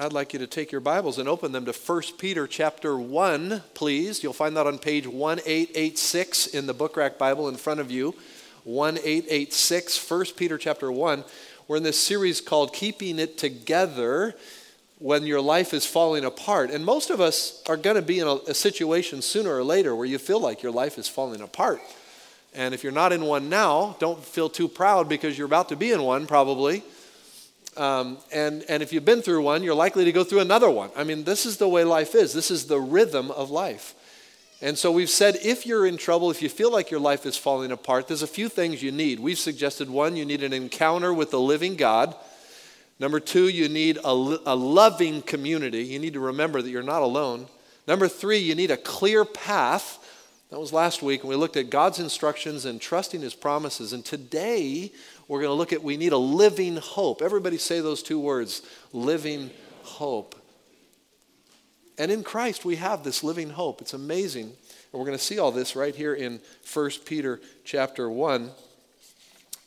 I'd 0.00 0.14
like 0.14 0.32
you 0.32 0.38
to 0.38 0.46
take 0.46 0.72
your 0.72 0.80
Bibles 0.80 1.18
and 1.18 1.28
open 1.28 1.52
them 1.52 1.66
to 1.66 1.72
1 1.72 2.02
Peter 2.16 2.46
chapter 2.46 2.96
1, 2.96 3.62
please. 3.74 4.22
You'll 4.22 4.32
find 4.32 4.56
that 4.56 4.66
on 4.66 4.78
page 4.78 5.06
1886 5.06 6.46
in 6.46 6.66
the 6.66 6.72
book 6.72 6.96
rack 6.96 7.18
Bible 7.18 7.50
in 7.50 7.56
front 7.56 7.80
of 7.80 7.90
you. 7.90 8.14
1886, 8.64 10.10
1 10.10 10.24
Peter 10.38 10.56
chapter 10.56 10.90
1. 10.90 11.22
We're 11.68 11.76
in 11.76 11.82
this 11.82 12.00
series 12.00 12.40
called 12.40 12.72
Keeping 12.72 13.18
It 13.18 13.36
Together 13.36 14.34
when 15.00 15.26
your 15.26 15.42
life 15.42 15.74
is 15.74 15.84
falling 15.84 16.24
apart. 16.24 16.70
And 16.70 16.82
most 16.82 17.10
of 17.10 17.20
us 17.20 17.62
are 17.68 17.76
going 17.76 17.96
to 17.96 18.02
be 18.02 18.20
in 18.20 18.26
a, 18.26 18.36
a 18.48 18.54
situation 18.54 19.20
sooner 19.20 19.54
or 19.54 19.62
later 19.62 19.94
where 19.94 20.06
you 20.06 20.16
feel 20.16 20.40
like 20.40 20.62
your 20.62 20.72
life 20.72 20.96
is 20.96 21.08
falling 21.08 21.42
apart. 21.42 21.78
And 22.54 22.72
if 22.72 22.82
you're 22.82 22.90
not 22.90 23.12
in 23.12 23.26
one 23.26 23.50
now, 23.50 23.96
don't 24.00 24.24
feel 24.24 24.48
too 24.48 24.66
proud 24.66 25.10
because 25.10 25.36
you're 25.36 25.46
about 25.46 25.68
to 25.68 25.76
be 25.76 25.92
in 25.92 26.02
one 26.02 26.26
probably. 26.26 26.84
Um, 27.76 28.18
and, 28.32 28.64
and 28.68 28.82
if 28.82 28.92
you've 28.92 29.04
been 29.04 29.22
through 29.22 29.42
one, 29.42 29.62
you're 29.62 29.74
likely 29.74 30.04
to 30.04 30.12
go 30.12 30.24
through 30.24 30.40
another 30.40 30.70
one. 30.70 30.90
I 30.96 31.04
mean, 31.04 31.24
this 31.24 31.46
is 31.46 31.56
the 31.56 31.68
way 31.68 31.84
life 31.84 32.14
is, 32.14 32.32
this 32.32 32.50
is 32.50 32.66
the 32.66 32.80
rhythm 32.80 33.30
of 33.30 33.50
life. 33.50 33.94
And 34.62 34.76
so 34.76 34.92
we've 34.92 35.08
said 35.08 35.38
if 35.42 35.64
you're 35.64 35.86
in 35.86 35.96
trouble, 35.96 36.30
if 36.30 36.42
you 36.42 36.50
feel 36.50 36.70
like 36.70 36.90
your 36.90 37.00
life 37.00 37.24
is 37.24 37.36
falling 37.36 37.72
apart, 37.72 38.08
there's 38.08 38.22
a 38.22 38.26
few 38.26 38.48
things 38.48 38.82
you 38.82 38.92
need. 38.92 39.18
We've 39.18 39.38
suggested 39.38 39.88
one, 39.88 40.16
you 40.16 40.24
need 40.24 40.42
an 40.42 40.52
encounter 40.52 41.14
with 41.14 41.30
the 41.30 41.40
living 41.40 41.76
God. 41.76 42.14
Number 42.98 43.20
two, 43.20 43.48
you 43.48 43.70
need 43.70 43.96
a, 43.96 44.10
a 44.10 44.54
loving 44.54 45.22
community. 45.22 45.84
You 45.84 45.98
need 45.98 46.12
to 46.12 46.20
remember 46.20 46.60
that 46.60 46.68
you're 46.68 46.82
not 46.82 47.00
alone. 47.00 47.46
Number 47.88 48.06
three, 48.06 48.36
you 48.38 48.54
need 48.54 48.70
a 48.70 48.76
clear 48.76 49.24
path. 49.24 49.96
That 50.50 50.60
was 50.60 50.72
last 50.72 51.00
week, 51.00 51.20
and 51.20 51.30
we 51.30 51.36
looked 51.36 51.56
at 51.56 51.70
God's 51.70 51.98
instructions 51.98 52.66
and 52.66 52.80
trusting 52.80 53.22
His 53.22 53.34
promises. 53.34 53.94
And 53.94 54.04
today, 54.04 54.92
we're 55.30 55.38
going 55.38 55.50
to 55.50 55.54
look 55.54 55.72
at 55.72 55.84
we 55.84 55.96
need 55.96 56.10
a 56.12 56.18
living 56.18 56.76
hope. 56.76 57.22
Everybody 57.22 57.56
say 57.56 57.80
those 57.80 58.02
two 58.02 58.18
words 58.18 58.62
living 58.92 59.50
hope. 59.84 60.34
And 61.98 62.10
in 62.10 62.24
Christ, 62.24 62.64
we 62.64 62.74
have 62.76 63.04
this 63.04 63.22
living 63.22 63.50
hope. 63.50 63.80
It's 63.80 63.94
amazing. 63.94 64.46
And 64.46 64.92
we're 64.92 65.04
going 65.04 65.16
to 65.16 65.22
see 65.22 65.38
all 65.38 65.52
this 65.52 65.76
right 65.76 65.94
here 65.94 66.14
in 66.14 66.40
1 66.74 66.90
Peter 67.04 67.40
chapter 67.64 68.10
1. 68.10 68.50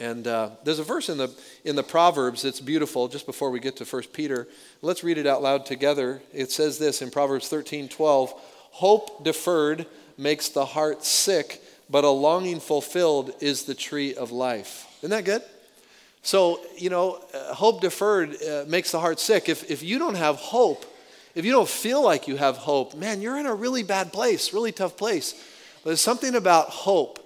And 0.02 0.28
uh, 0.28 0.50
there's 0.66 0.80
a 0.80 0.84
verse 0.84 1.08
in 1.08 1.18
the, 1.18 1.34
in 1.64 1.78
the 1.78 1.84
Proverbs 1.84 2.42
that's 2.42 2.60
beautiful 2.60 3.08
just 3.08 3.26
before 3.26 3.50
we 3.50 3.62
get 3.62 3.78
to 3.78 3.86
1 3.86 4.04
Peter. 4.12 4.50
Let's 4.82 5.02
read 5.02 5.18
it 5.18 5.26
out 5.26 5.42
loud 5.42 5.66
together. 5.66 6.22
It 6.34 6.52
says 6.52 6.78
this 6.78 7.02
in 7.02 7.10
Proverbs 7.10 7.48
13 7.48 7.88
12 7.88 8.34
Hope 8.72 9.24
deferred 9.24 9.86
makes 10.18 10.50
the 10.50 10.66
heart 10.66 11.06
sick, 11.06 11.62
but 11.90 12.04
a 12.04 12.10
longing 12.10 12.60
fulfilled 12.60 13.32
is 13.40 13.64
the 13.64 13.76
tree 13.76 14.14
of 14.14 14.30
life. 14.30 14.90
Isn't 15.00 15.12
that 15.12 15.24
good? 15.24 15.42
So, 16.24 16.62
you 16.78 16.90
know, 16.90 17.20
uh, 17.34 17.54
hope 17.54 17.82
deferred 17.82 18.42
uh, 18.42 18.64
makes 18.66 18.92
the 18.92 19.00
heart 19.00 19.20
sick. 19.20 19.50
If, 19.50 19.70
if 19.70 19.84
you 19.84 20.00
don't 20.00 20.16
have 20.16 20.38
hope, 20.38 20.86
if 21.36 21.44
you 21.44 21.52
don't 21.52 21.68
feel 21.68 22.02
like 22.02 22.30
you 22.30 22.38
have 22.38 22.56
hope, 22.58 22.96
man, 22.96 23.22
you're 23.22 23.38
in 23.38 23.46
a 23.46 23.54
really 23.54 23.84
bad 23.84 24.14
place, 24.14 24.54
really 24.54 24.72
tough 24.72 24.96
place. 24.96 25.34
But 25.84 25.90
there's 25.90 26.02
something 26.02 26.34
about 26.34 26.70
hope 26.70 27.20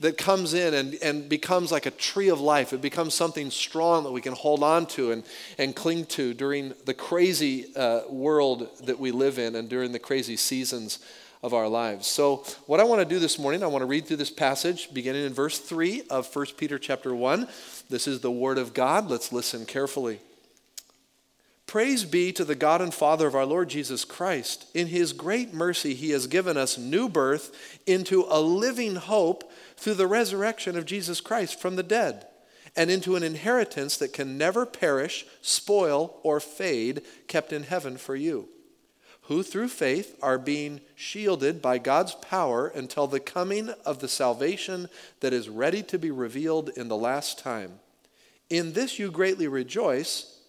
that 0.00 0.18
comes 0.18 0.54
in 0.54 0.74
and, 0.74 0.94
and 1.00 1.28
becomes 1.28 1.70
like 1.70 1.86
a 1.86 1.92
tree 1.92 2.28
of 2.28 2.40
life. 2.40 2.72
It 2.72 2.80
becomes 2.80 3.14
something 3.14 3.50
strong 3.50 4.02
that 4.02 4.12
we 4.12 4.20
can 4.20 4.32
hold 4.32 4.64
on 4.64 4.86
to 4.86 5.12
and, 5.12 5.22
and 5.56 5.76
cling 5.76 6.06
to 6.06 6.34
during 6.34 6.74
the 6.86 6.94
crazy 6.94 7.66
uh, 7.76 8.00
world 8.08 8.68
that 8.84 8.98
we 8.98 9.12
live 9.12 9.38
in 9.38 9.54
and 9.54 9.68
during 9.68 9.92
the 9.92 9.98
crazy 10.00 10.36
seasons 10.36 10.98
of 11.42 11.54
our 11.54 11.68
lives. 11.68 12.06
So, 12.06 12.44
what 12.66 12.80
I 12.80 12.84
want 12.84 13.00
to 13.00 13.14
do 13.14 13.18
this 13.18 13.38
morning, 13.38 13.62
I 13.62 13.66
want 13.66 13.82
to 13.82 13.86
read 13.86 14.06
through 14.06 14.18
this 14.18 14.30
passage 14.30 14.92
beginning 14.92 15.24
in 15.24 15.32
verse 15.32 15.58
3 15.58 16.02
of 16.10 16.34
1 16.34 16.46
Peter 16.56 16.78
chapter 16.78 17.14
1. 17.14 17.48
This 17.88 18.06
is 18.06 18.20
the 18.20 18.30
word 18.30 18.58
of 18.58 18.74
God. 18.74 19.08
Let's 19.08 19.32
listen 19.32 19.64
carefully. 19.64 20.20
Praise 21.66 22.04
be 22.04 22.32
to 22.32 22.44
the 22.44 22.56
God 22.56 22.82
and 22.82 22.92
Father 22.92 23.26
of 23.26 23.34
our 23.34 23.46
Lord 23.46 23.70
Jesus 23.70 24.04
Christ. 24.04 24.66
In 24.74 24.88
his 24.88 25.12
great 25.12 25.54
mercy, 25.54 25.94
he 25.94 26.10
has 26.10 26.26
given 26.26 26.56
us 26.56 26.76
new 26.76 27.08
birth 27.08 27.78
into 27.86 28.26
a 28.28 28.40
living 28.40 28.96
hope 28.96 29.50
through 29.76 29.94
the 29.94 30.08
resurrection 30.08 30.76
of 30.76 30.84
Jesus 30.84 31.20
Christ 31.20 31.60
from 31.60 31.76
the 31.76 31.84
dead, 31.84 32.26
and 32.76 32.90
into 32.90 33.14
an 33.14 33.22
inheritance 33.22 33.96
that 33.96 34.12
can 34.12 34.36
never 34.36 34.66
perish, 34.66 35.24
spoil, 35.42 36.18
or 36.22 36.40
fade, 36.40 37.02
kept 37.28 37.52
in 37.52 37.62
heaven 37.62 37.96
for 37.96 38.16
you 38.16 38.48
who 39.30 39.44
through 39.44 39.68
faith 39.68 40.18
are 40.20 40.38
being 40.38 40.80
shielded 40.96 41.62
by 41.62 41.78
God's 41.78 42.16
power 42.16 42.66
until 42.66 43.06
the 43.06 43.20
coming 43.20 43.68
of 43.86 44.00
the 44.00 44.08
salvation 44.08 44.88
that 45.20 45.32
is 45.32 45.48
ready 45.48 45.84
to 45.84 46.00
be 46.00 46.10
revealed 46.10 46.70
in 46.70 46.88
the 46.88 46.96
last 46.96 47.38
time. 47.38 47.78
In 48.48 48.72
this 48.72 48.98
you 48.98 49.08
greatly 49.08 49.46
rejoice, 49.46 50.40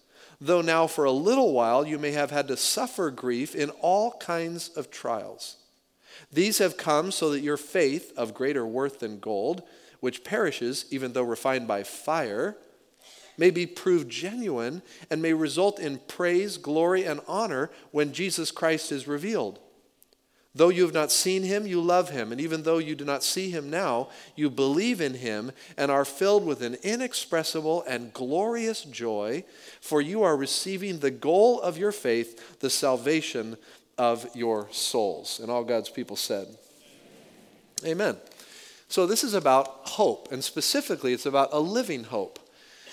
though 0.41 0.62
now 0.62 0.88
for 0.88 1.06
a 1.06 1.12
little 1.12 1.53
while 1.53 1.86
you 1.86 2.00
may 2.00 2.14
have 2.14 2.31
had 2.31 2.47
to 2.47 2.58
suffer 2.58 3.12
grief 3.12 3.53
in 3.53 3.70
all 3.81 4.14
kinds 4.14 4.70
of 4.70 4.90
trials. 4.90 5.58
These 6.34 6.58
have 6.58 6.75
come 6.75 7.12
so 7.12 7.30
that 7.30 7.41
your 7.41 7.58
faith, 7.58 8.12
of 8.18 8.34
greater 8.34 8.66
worth 8.66 9.02
than 9.02 9.20
gold, 9.20 9.62
which 10.00 10.24
perishes 10.24 10.86
even 10.90 11.14
though 11.14 11.22
refined 11.22 11.68
by 11.68 11.84
fire, 11.84 12.58
may 13.38 13.50
be 13.50 13.66
proved 13.66 14.09
genuine 14.09 14.81
and 15.09 15.22
may 15.22 15.34
result 15.34 15.80
in 15.80 16.00
praise, 16.08 16.58
glory, 16.58 17.03
and 17.03 17.22
honor 17.28 17.69
when 17.92 18.14
Jesus 18.14 18.52
Christ 18.52 18.92
is 18.92 19.08
revealed. 19.08 19.59
Though 20.53 20.69
you 20.69 20.84
have 20.84 20.94
not 20.94 21.14
seen 21.14 21.44
him, 21.44 21.66
you 21.66 21.80
love 21.80 22.09
him. 22.09 22.31
And 22.31 22.41
even 22.41 22.64
though 22.64 22.78
you 22.78 22.94
do 22.94 23.06
not 23.06 23.24
see 23.24 23.50
him 23.50 23.70
now, 23.70 24.09
you 24.36 24.50
believe 24.50 25.00
in 25.00 25.14
him 25.14 25.53
and 25.78 25.90
are 25.90 26.03
filled 26.03 26.46
with 26.46 26.62
an 26.62 26.75
inexpressible 26.84 27.84
and 27.88 28.12
glorious 28.12 28.84
joy, 28.84 29.46
for 29.80 30.02
you 30.02 30.24
are 30.24 30.36
receiving 30.36 31.00
the 31.00 31.12
goal 31.12 31.62
of 31.62 31.78
your 31.78 31.94
faith, 31.94 32.59
the 32.59 32.70
salvation 32.70 33.56
of 33.97 34.28
your 34.36 34.68
souls. 34.72 35.40
And 35.40 35.50
all 35.50 35.64
God's 35.64 35.90
people 35.90 36.18
said, 36.18 36.47
Amen. 37.86 38.18
So 38.90 39.06
this 39.06 39.24
is 39.24 39.34
about 39.34 39.68
hope, 39.88 40.34
and 40.34 40.44
specifically, 40.44 41.14
it's 41.14 41.25
about 41.25 41.50
a 41.53 41.59
living 41.62 42.03
hope. 42.03 42.40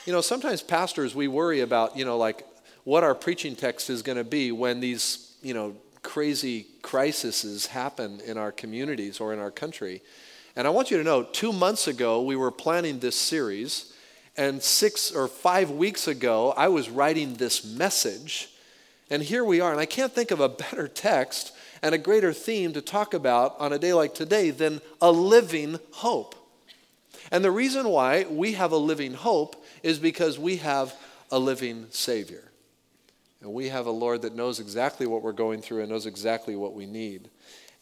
You 0.08 0.14
know, 0.14 0.22
sometimes 0.22 0.62
pastors, 0.62 1.14
we 1.14 1.28
worry 1.28 1.60
about, 1.60 1.94
you 1.94 2.06
know, 2.06 2.16
like 2.16 2.46
what 2.84 3.04
our 3.04 3.14
preaching 3.14 3.54
text 3.54 3.90
is 3.90 4.00
going 4.00 4.16
to 4.16 4.24
be 4.24 4.50
when 4.50 4.80
these, 4.80 5.34
you 5.42 5.52
know, 5.52 5.76
crazy 6.02 6.64
crises 6.80 7.66
happen 7.66 8.18
in 8.24 8.38
our 8.38 8.50
communities 8.50 9.20
or 9.20 9.34
in 9.34 9.38
our 9.38 9.50
country. 9.50 10.00
And 10.56 10.66
I 10.66 10.70
want 10.70 10.90
you 10.90 10.96
to 10.96 11.04
know, 11.04 11.24
two 11.24 11.52
months 11.52 11.88
ago, 11.88 12.22
we 12.22 12.36
were 12.36 12.50
planning 12.50 13.00
this 13.00 13.16
series, 13.16 13.92
and 14.34 14.62
six 14.62 15.12
or 15.14 15.28
five 15.28 15.72
weeks 15.72 16.08
ago, 16.08 16.54
I 16.56 16.68
was 16.68 16.88
writing 16.88 17.34
this 17.34 17.62
message. 17.62 18.48
And 19.10 19.22
here 19.22 19.44
we 19.44 19.60
are, 19.60 19.72
and 19.72 19.80
I 19.80 19.84
can't 19.84 20.14
think 20.14 20.30
of 20.30 20.40
a 20.40 20.48
better 20.48 20.88
text 20.88 21.52
and 21.82 21.94
a 21.94 21.98
greater 21.98 22.32
theme 22.32 22.72
to 22.72 22.80
talk 22.80 23.12
about 23.12 23.60
on 23.60 23.74
a 23.74 23.78
day 23.78 23.92
like 23.92 24.14
today 24.14 24.52
than 24.52 24.80
a 25.02 25.12
living 25.12 25.78
hope. 25.90 26.34
And 27.30 27.44
the 27.44 27.50
reason 27.50 27.90
why 27.90 28.24
we 28.24 28.54
have 28.54 28.72
a 28.72 28.78
living 28.78 29.12
hope 29.12 29.57
is 29.82 29.98
because 29.98 30.38
we 30.38 30.56
have 30.56 30.94
a 31.30 31.38
living 31.38 31.86
Savior. 31.90 32.44
And 33.40 33.52
we 33.52 33.68
have 33.68 33.86
a 33.86 33.90
Lord 33.90 34.22
that 34.22 34.34
knows 34.34 34.58
exactly 34.58 35.06
what 35.06 35.22
we're 35.22 35.32
going 35.32 35.62
through 35.62 35.80
and 35.80 35.90
knows 35.90 36.06
exactly 36.06 36.56
what 36.56 36.74
we 36.74 36.86
need. 36.86 37.30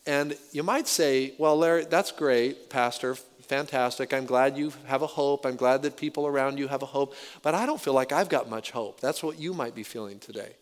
And 0.07 0.37
you 0.53 0.62
might 0.62 0.87
say, 0.87 1.34
well, 1.39 1.57
Larry, 1.57 1.84
that's 1.84 2.12
great, 2.12 2.71
Pastor, 2.71 3.17
fantastic. 3.47 4.12
I'm 4.12 4.27
glad 4.27 4.57
you 4.57 4.73
have 4.87 5.03
a 5.03 5.07
hope. 5.07 5.47
I'm 5.47 5.57
glad 5.57 5.83
that 5.83 5.97
people 5.97 6.27
around 6.27 6.59
you 6.59 6.69
have 6.69 6.83
a 6.83 6.87
hope. 6.87 7.15
But 7.43 7.55
I 7.55 7.65
don't 7.67 7.81
feel 7.81 7.95
like 7.95 8.13
I've 8.13 8.28
got 8.28 8.51
much 8.51 8.71
hope. 8.71 9.01
That's 9.01 9.23
what 9.23 9.39
you 9.39 9.55
might 9.55 9.75
be 9.75 9.83
feeling 9.83 10.19
today. 10.19 10.53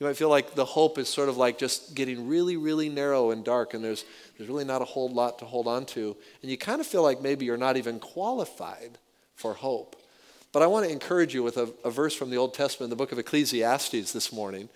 You 0.00 0.06
might 0.06 0.16
feel 0.16 0.30
like 0.30 0.54
the 0.54 0.64
hope 0.64 0.98
is 0.98 1.08
sort 1.08 1.28
of 1.28 1.36
like 1.36 1.58
just 1.58 1.94
getting 1.94 2.26
really, 2.26 2.56
really 2.56 2.88
narrow 2.88 3.30
and 3.30 3.44
dark, 3.44 3.72
and 3.72 3.84
there's, 3.84 4.04
there's 4.36 4.48
really 4.48 4.64
not 4.64 4.82
a 4.82 4.86
whole 4.86 5.08
lot 5.08 5.38
to 5.38 5.44
hold 5.44 5.68
on 5.68 5.86
to. 5.86 6.16
And 6.42 6.50
you 6.50 6.58
kind 6.58 6.80
of 6.80 6.86
feel 6.88 7.04
like 7.04 7.22
maybe 7.22 7.44
you're 7.44 7.56
not 7.56 7.76
even 7.76 8.00
qualified 8.00 8.98
for 9.36 9.54
hope. 9.54 9.94
But 10.52 10.62
I 10.62 10.66
want 10.66 10.84
to 10.86 10.92
encourage 10.92 11.34
you 11.34 11.42
with 11.42 11.56
a, 11.56 11.72
a 11.82 11.90
verse 11.90 12.14
from 12.14 12.30
the 12.30 12.36
Old 12.36 12.52
Testament, 12.52 12.90
the 12.90 12.96
book 12.96 13.10
of 13.10 13.18
Ecclesiastes 13.18 14.12
this 14.12 14.32
morning, 14.32 14.68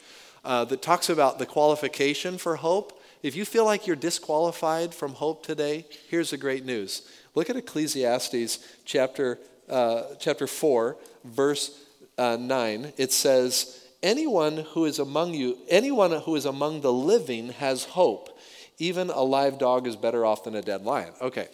uh, 0.44 0.64
that 0.64 0.80
talks 0.80 1.10
about 1.10 1.38
the 1.38 1.46
qualification 1.46 2.38
for 2.38 2.56
hope. 2.56 3.02
If 3.22 3.36
you 3.36 3.44
feel 3.44 3.66
like 3.66 3.86
you're 3.86 3.96
disqualified 3.96 4.94
from 4.94 5.12
hope 5.12 5.44
today, 5.44 5.84
here's 6.08 6.30
the 6.30 6.38
great 6.38 6.64
news. 6.64 7.02
Look 7.34 7.50
at 7.50 7.56
Ecclesiastes 7.56 8.58
chapter, 8.86 9.38
uh, 9.68 10.14
chapter 10.18 10.46
4, 10.46 10.96
verse 11.24 11.84
uh, 12.16 12.36
9. 12.40 12.92
It 12.96 13.12
says, 13.12 13.82
Anyone 14.02 14.58
who 14.58 14.84
is 14.84 14.98
among 14.98 15.34
you, 15.34 15.58
anyone 15.68 16.12
who 16.12 16.36
is 16.36 16.46
among 16.46 16.80
the 16.80 16.92
living 16.92 17.50
has 17.50 17.84
hope. 17.84 18.38
Even 18.78 19.10
a 19.10 19.22
live 19.22 19.58
dog 19.58 19.86
is 19.86 19.96
better 19.96 20.24
off 20.24 20.44
than 20.44 20.54
a 20.54 20.62
dead 20.62 20.84
lion. 20.84 21.12
Okay, 21.20 21.48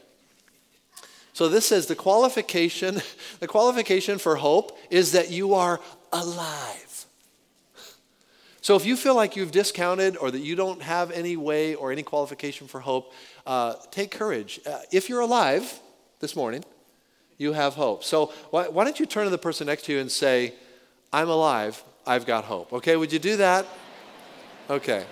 so 1.33 1.49
this 1.49 1.67
says 1.67 1.87
the 1.87 1.95
qualification, 1.95 3.01
the 3.41 3.49
qualification 3.49 4.19
for 4.19 4.37
hope 4.37 4.79
is 4.91 5.13
that 5.13 5.31
you 5.31 5.55
are 5.55 5.81
alive. 6.13 7.07
So 8.61 8.77
if 8.77 8.87
you 8.87 8.97
feel 8.97 9.17
like 9.17 9.35
you've 9.35 9.51
discounted 9.51 10.17
or 10.17 10.31
that 10.31 10.39
you 10.39 10.55
don't 10.55 10.83
have 10.83 11.11
any 11.11 11.37
way 11.37 11.75
or 11.75 11.91
any 11.91 12.05
qualification 12.05 12.69
for 12.69 12.81
hope, 12.81 13.13
uh, 13.45 13.75
take 13.91 14.13
courage. 14.13 14.61
Uh, 14.65 14.79
if 14.93 15.09
you're 15.09 15.21
alive 15.21 15.81
this 16.21 16.37
morning, 16.37 16.65
you 17.39 17.55
have 17.55 17.75
hope. 17.75 18.05
So 18.05 18.27
why, 18.51 18.69
why 18.69 18.85
don't 18.85 19.01
you 19.01 19.07
turn 19.07 19.25
to 19.25 19.31
the 19.31 19.39
person 19.39 19.67
next 19.67 19.87
to 19.87 19.93
you 19.93 19.99
and 19.99 20.11
say, 20.11 20.55
I'm 21.13 21.29
alive 21.29 21.83
I've 22.07 22.27
got 22.27 22.45
hope. 22.45 22.73
Okay, 22.73 22.95
would 22.95 23.13
you 23.13 23.19
do 23.19 23.37
that? 23.39 23.67
Okay. 24.71 25.05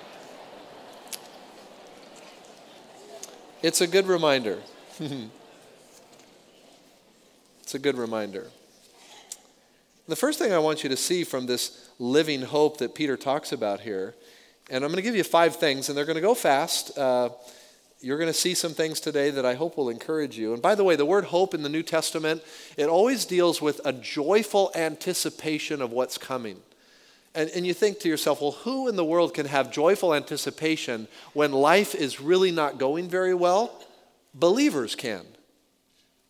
It's 3.62 3.80
a 3.80 3.86
good 3.86 4.06
reminder. 4.06 4.58
it's 7.70 7.76
a 7.76 7.78
good 7.78 7.98
reminder. 7.98 8.48
The 10.08 10.16
first 10.16 10.40
thing 10.40 10.52
I 10.52 10.58
want 10.58 10.82
you 10.82 10.88
to 10.88 10.96
see 10.96 11.22
from 11.22 11.46
this 11.46 11.88
living 12.00 12.42
hope 12.42 12.78
that 12.78 12.96
Peter 12.96 13.16
talks 13.16 13.52
about 13.52 13.78
here, 13.78 14.16
and 14.68 14.82
I'm 14.82 14.90
going 14.90 14.96
to 14.96 15.02
give 15.02 15.14
you 15.14 15.22
five 15.22 15.54
things, 15.54 15.88
and 15.88 15.96
they're 15.96 16.04
going 16.04 16.16
to 16.16 16.20
go 16.20 16.34
fast. 16.34 16.98
Uh, 16.98 17.28
you're 18.00 18.18
going 18.18 18.26
to 18.26 18.34
see 18.34 18.54
some 18.54 18.72
things 18.72 18.98
today 18.98 19.30
that 19.30 19.46
I 19.46 19.54
hope 19.54 19.76
will 19.76 19.88
encourage 19.88 20.36
you. 20.36 20.52
And 20.52 20.60
by 20.60 20.74
the 20.74 20.82
way, 20.82 20.96
the 20.96 21.06
word 21.06 21.26
hope 21.26 21.54
in 21.54 21.62
the 21.62 21.68
New 21.68 21.84
Testament, 21.84 22.42
it 22.76 22.88
always 22.88 23.24
deals 23.24 23.62
with 23.62 23.80
a 23.84 23.92
joyful 23.92 24.72
anticipation 24.74 25.80
of 25.80 25.92
what's 25.92 26.18
coming. 26.18 26.56
And, 27.36 27.50
and 27.50 27.64
you 27.64 27.72
think 27.72 28.00
to 28.00 28.08
yourself, 28.08 28.40
well, 28.40 28.50
who 28.50 28.88
in 28.88 28.96
the 28.96 29.04
world 29.04 29.32
can 29.32 29.46
have 29.46 29.70
joyful 29.70 30.12
anticipation 30.12 31.06
when 31.34 31.52
life 31.52 31.94
is 31.94 32.20
really 32.20 32.50
not 32.50 32.78
going 32.78 33.08
very 33.08 33.32
well? 33.32 33.80
Believers 34.34 34.96
can. 34.96 35.24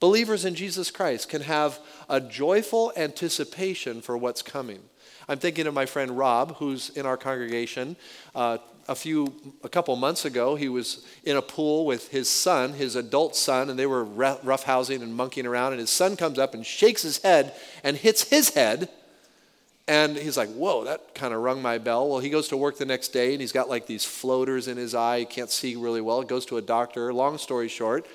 Believers 0.01 0.47
in 0.47 0.55
Jesus 0.55 0.91
Christ 0.91 1.29
can 1.29 1.43
have 1.43 1.79
a 2.09 2.21
joyful 2.21 2.91
anticipation 2.97 4.01
for 4.01 4.17
what's 4.17 4.41
coming. 4.41 4.81
I'm 5.29 5.39
thinking 5.39 5.67
of 5.67 5.75
my 5.75 5.87
friend 5.87 6.17
Rob, 6.17 6.57
who's 6.57 6.89
in 6.91 7.05
our 7.05 7.19
congregation. 7.19 7.97
Uh, 8.35 8.59
a 8.89 8.95
few, 8.95 9.33
a 9.63 9.69
couple 9.69 9.95
months 9.97 10.25
ago, 10.25 10.57
he 10.57 10.69
was 10.69 11.07
in 11.23 11.37
a 11.37 11.43
pool 11.43 11.87
with 11.87 12.09
his 12.09 12.29
son, 12.29 12.73
his 12.73 12.97
adult 12.97 13.37
son, 13.37 13.71
and 13.71 13.79
they 13.79 13.87
were 13.87 14.05
roughhousing 14.05 15.03
and 15.03 15.15
monkeying 15.15 15.47
around. 15.47 15.73
And 15.75 15.81
his 15.81 15.91
son 15.91 16.17
comes 16.17 16.39
up 16.39 16.55
and 16.55 16.67
shakes 16.67 17.03
his 17.03 17.19
head 17.19 17.55
and 17.85 17.97
hits 17.97 18.25
his 18.25 18.51
head. 18.51 18.89
And 19.87 20.17
he's 20.17 20.37
like, 20.37 20.49
whoa, 20.51 20.85
that 20.85 21.15
kind 21.15 21.35
of 21.35 21.43
rung 21.43 21.61
my 21.61 21.79
bell. 21.79 22.09
Well, 22.09 22.21
he 22.21 22.31
goes 22.31 22.49
to 22.49 22.57
work 22.57 22.79
the 22.79 22.87
next 22.87 23.09
day 23.09 23.33
and 23.33 23.41
he's 23.41 23.53
got 23.53 23.69
like 23.69 23.87
these 23.87 24.05
floaters 24.05 24.67
in 24.67 24.77
his 24.77 24.95
eye. 24.95 25.21
He 25.21 25.25
can't 25.27 25.51
see 25.51 25.77
really 25.77 26.01
well. 26.01 26.23
Goes 26.23 26.47
to 26.47 26.57
a 26.57 26.63
doctor. 26.63 27.13
Long 27.13 27.39
story 27.39 27.69
short, 27.69 28.07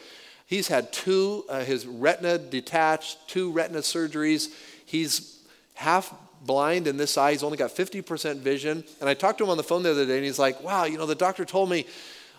he's 0.46 0.68
had 0.68 0.92
two, 0.92 1.46
uh, 1.50 1.64
his 1.64 1.86
retina 1.86 2.38
detached, 2.38 3.18
two 3.28 3.52
retina 3.52 3.80
surgeries. 3.80 4.54
He's 4.86 5.40
half 5.74 6.14
blind 6.44 6.88
in 6.88 6.98
this 6.98 7.18
eye. 7.18 7.32
He's 7.32 7.44
only 7.44 7.58
got 7.58 7.72
50% 7.72 8.38
vision. 8.38 8.84
And 9.00 9.10
I 9.10 9.14
talked 9.14 9.40
to 9.40 9.44
him 9.44 9.50
on 9.50 9.58
the 9.58 9.64
phone 9.64 9.84
the 9.84 9.92
other 9.92 10.06
day, 10.06 10.16
and 10.16 10.26
he's 10.26 10.40
like, 10.40 10.62
wow, 10.64 10.86
you 10.86 10.98
know, 10.98 11.06
the 11.06 11.16
doctor 11.16 11.46
told 11.46 11.70
me 11.70 11.86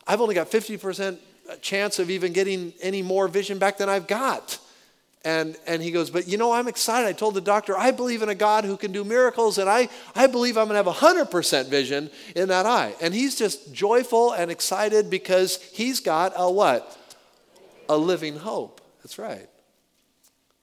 I've 0.07 0.21
only 0.21 0.35
got 0.35 0.51
50% 0.51 1.19
chance 1.61 1.99
of 1.99 2.11
even 2.11 2.33
getting 2.33 2.73
any 2.81 3.03
more 3.03 3.29
vision 3.29 3.59
back 3.59 3.79
than 3.79 3.89
I've 3.89 4.07
got. 4.07 4.59
And, 5.25 5.57
and 5.67 5.83
he 5.83 5.91
goes, 5.91 6.09
But 6.09 6.29
you 6.29 6.39
know, 6.39 6.53
I'm 6.53 6.69
excited. 6.69 7.09
I 7.09 7.13
told 7.13 7.35
the 7.35 7.41
doctor, 7.41 7.77
I 7.77 7.91
believe 7.91 8.23
in 8.23 8.29
a 8.29 8.35
God 8.35 8.65
who 8.65 8.77
can 8.77 8.93
do 8.93 9.03
miracles, 9.03 9.59
and 9.59 9.69
I, 9.69 9.89
I 10.15 10.29
believe 10.29 10.57
I'm 10.57 10.69
going 10.69 10.83
to 10.83 10.89
have 10.89 11.01
100% 11.01 11.69
vision 11.69 12.11
in 12.37 12.49
that 12.49 12.65
eye. 12.65 12.95
And 13.01 13.13
he's 13.13 13.37
just 13.37 13.73
joyful 13.73 14.33
and 14.33 14.53
excited 14.53 15.11
because 15.11 15.61
he's 15.73 15.99
got 15.99 16.33
a 16.37 16.49
what? 16.49 16.97
A 17.89 17.97
living 17.97 18.37
hope. 18.39 18.81
That's 19.03 19.19
right. 19.19 19.49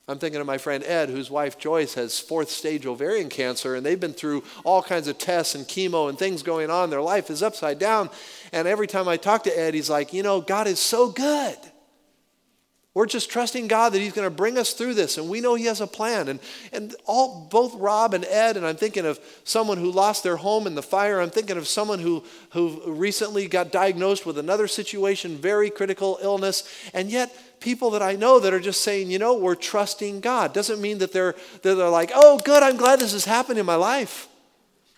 I'm 0.08 0.20
thinking 0.20 0.42
of 0.42 0.48
my 0.48 0.58
friend 0.58 0.84
Ed, 0.84 1.10
whose 1.10 1.32
wife 1.32 1.58
Joyce 1.58 1.94
has 1.94 2.20
fourth 2.20 2.50
stage 2.50 2.86
ovarian 2.86 3.30
cancer, 3.30 3.76
and 3.76 3.86
they've 3.86 4.00
been 4.00 4.14
through 4.14 4.44
all 4.66 4.84
kinds 4.84 5.08
of 5.08 5.18
tests 5.18 5.56
and 5.56 5.66
chemo 5.66 6.10
and 6.10 6.20
things 6.20 6.44
going 6.44 6.70
on. 6.70 6.90
Their 6.90 7.02
life 7.02 7.30
is 7.30 7.42
upside 7.42 7.80
down. 7.80 8.10
And 8.52 8.68
every 8.68 8.88
time 8.88 9.08
I 9.08 9.16
talk 9.16 9.44
to 9.44 9.58
Ed, 9.58 9.74
he's 9.74 9.90
like, 9.90 10.12
You 10.12 10.22
know, 10.22 10.42
God 10.42 10.68
is 10.68 10.80
so 10.80 11.10
good. 11.10 11.58
We're 12.96 13.08
just 13.08 13.32
trusting 13.32 13.68
God 13.68 13.94
that 13.94 14.00
He's 14.00 14.14
going 14.14 14.28
to 14.28 14.36
bring 14.36 14.58
us 14.58 14.74
through 14.74 14.94
this, 14.94 15.18
and 15.18 15.28
we 15.28 15.42
know 15.42 15.56
He 15.56 15.66
has 15.66 15.82
a 15.82 15.88
plan. 15.88 16.28
And, 16.28 16.40
and 16.72 16.96
all, 17.06 17.48
both 17.50 17.74
Rob 17.76 18.14
and 18.14 18.24
Ed, 18.26 18.56
and 18.56 18.66
I'm 18.66 18.76
thinking 18.76 19.06
of 19.06 19.20
someone 19.44 19.80
who 19.80 19.92
lost 19.92 20.24
their 20.24 20.38
home 20.38 20.68
in 20.68 20.76
the 20.76 20.84
fire. 20.84 21.20
I'm 21.20 21.32
thinking 21.32 21.58
of 21.58 21.68
someone 21.68 22.00
who, 22.00 22.24
who 22.52 22.84
recently 22.86 23.48
got 23.48 23.72
diagnosed 23.72 24.28
with 24.28 24.38
another 24.38 24.68
situation, 24.68 25.38
very 25.38 25.72
critical 25.72 26.20
illness, 26.22 26.70
and 26.94 27.10
yet 27.10 27.36
people 27.60 27.90
that 27.92 28.04
I 28.04 28.16
know 28.16 28.40
that 28.40 28.54
are 28.54 28.60
just 28.60 28.82
saying, 28.82 29.10
you 29.10 29.18
know, 29.18 29.34
we're 29.34 29.56
trusting 29.56 30.20
God. 30.20 30.54
Doesn't 30.54 30.82
mean 30.82 31.00
that 31.00 31.14
they're, 31.14 31.34
that 31.64 31.76
they're 31.76 31.90
like, 31.90 32.12
oh, 32.14 32.40
good, 32.46 32.62
I'm 32.62 32.78
glad 32.78 33.00
this 33.00 33.14
has 33.14 33.26
happened 33.26 33.58
in 33.58 33.66
my 33.66 33.76
life. 33.76 34.28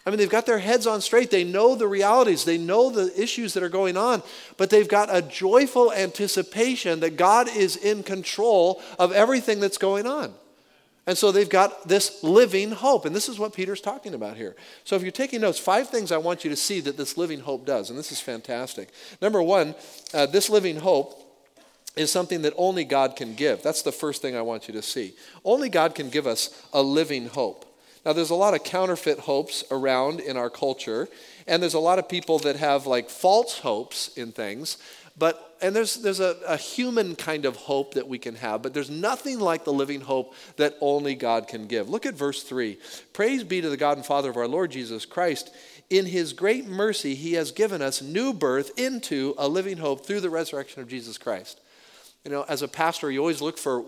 I 0.05 0.11
mean, 0.11 0.19
they've 0.19 0.29
got 0.29 0.45
their 0.45 0.59
heads 0.59 0.85
on 0.85 1.01
straight. 1.01 1.31
They 1.31 1.43
know 1.43 1.75
the 1.75 1.87
realities, 1.87 2.45
they 2.45 2.57
know 2.59 2.89
the 2.89 3.11
issues 3.19 3.53
that 3.55 3.63
are 3.63 3.69
going 3.69 3.97
on, 3.97 4.21
but 4.55 4.69
they've 4.69 4.87
got 4.87 5.13
a 5.13 5.21
joyful 5.21 5.91
anticipation 5.91 6.99
that 6.99 7.17
God 7.17 7.47
is 7.47 7.75
in 7.75 8.03
control 8.03 8.81
of 8.99 9.11
everything 9.11 9.59
that's 9.59 9.79
going 9.79 10.05
on. 10.05 10.33
And 11.07 11.17
so 11.17 11.31
they've 11.31 11.49
got 11.49 11.87
this 11.87 12.23
living 12.23 12.71
hope. 12.71 13.05
And 13.05 13.15
this 13.15 13.29
is 13.29 13.37
what 13.37 13.53
Peter's 13.53 13.81
talking 13.81 14.15
about 14.15 14.37
here. 14.37 14.55
So 14.85 14.95
if 14.95 15.03
you're 15.03 15.11
taking 15.11 15.41
notes, 15.41 15.59
five 15.59 15.89
things 15.89 16.11
I 16.11 16.17
want 16.17 16.43
you 16.43 16.49
to 16.49 16.55
see 16.55 16.79
that 16.81 16.97
this 16.97 17.15
living 17.15 17.41
hope 17.41 17.65
does. 17.65 17.89
And 17.89 17.99
this 17.99 18.11
is 18.11 18.19
fantastic. 18.19 18.89
Number 19.21 19.41
one, 19.41 19.75
uh, 20.13 20.25
this 20.25 20.49
living 20.49 20.77
hope 20.77 21.21
is 21.95 22.11
something 22.11 22.41
that 22.41 22.53
only 22.57 22.83
God 22.83 23.15
can 23.15 23.35
give. 23.35 23.61
That's 23.61 23.83
the 23.83 23.91
first 23.91 24.21
thing 24.21 24.35
I 24.35 24.41
want 24.41 24.67
you 24.67 24.73
to 24.73 24.81
see. 24.81 25.13
Only 25.43 25.69
God 25.69 25.93
can 25.93 26.09
give 26.09 26.25
us 26.25 26.63
a 26.73 26.81
living 26.81 27.27
hope. 27.27 27.65
Now, 28.05 28.13
there's 28.13 28.29
a 28.29 28.35
lot 28.35 28.53
of 28.53 28.63
counterfeit 28.63 29.19
hopes 29.19 29.63
around 29.71 30.19
in 30.19 30.37
our 30.37 30.49
culture, 30.49 31.07
and 31.47 31.61
there's 31.61 31.73
a 31.73 31.79
lot 31.79 31.97
of 31.97 32.07
people 32.07 32.37
that 32.39 32.55
have 32.55 32.85
like 32.85 33.09
false 33.09 33.59
hopes 33.59 34.15
in 34.15 34.31
things. 34.31 34.77
But, 35.17 35.57
and 35.61 35.75
there's, 35.75 35.95
there's 35.95 36.19
a, 36.19 36.35
a 36.45 36.57
human 36.57 37.15
kind 37.15 37.45
of 37.45 37.55
hope 37.55 37.93
that 37.93 38.07
we 38.07 38.17
can 38.19 38.35
have, 38.35 38.61
but 38.61 38.73
there's 38.73 38.89
nothing 38.89 39.39
like 39.39 39.63
the 39.63 39.71
living 39.71 40.01
hope 40.01 40.35
that 40.57 40.75
only 40.81 41.15
God 41.15 41.47
can 41.47 41.67
give. 41.67 41.89
Look 41.89 42.05
at 42.05 42.15
verse 42.15 42.43
3. 42.43 42.77
Praise 43.13 43.43
be 43.43 43.61
to 43.61 43.69
the 43.69 43.77
God 43.77 43.97
and 43.97 44.05
Father 44.05 44.29
of 44.29 44.37
our 44.37 44.47
Lord 44.47 44.71
Jesus 44.71 45.05
Christ. 45.05 45.55
In 45.89 46.05
his 46.05 46.33
great 46.33 46.67
mercy, 46.67 47.15
he 47.15 47.33
has 47.33 47.51
given 47.51 47.81
us 47.81 48.01
new 48.01 48.33
birth 48.33 48.77
into 48.77 49.35
a 49.37 49.47
living 49.47 49.77
hope 49.77 50.05
through 50.05 50.19
the 50.19 50.29
resurrection 50.29 50.81
of 50.81 50.89
Jesus 50.89 51.17
Christ. 51.17 51.61
You 52.25 52.31
know, 52.31 52.43
as 52.49 52.61
a 52.61 52.67
pastor, 52.67 53.09
you 53.09 53.19
always 53.19 53.41
look 53.41 53.57
for 53.57 53.81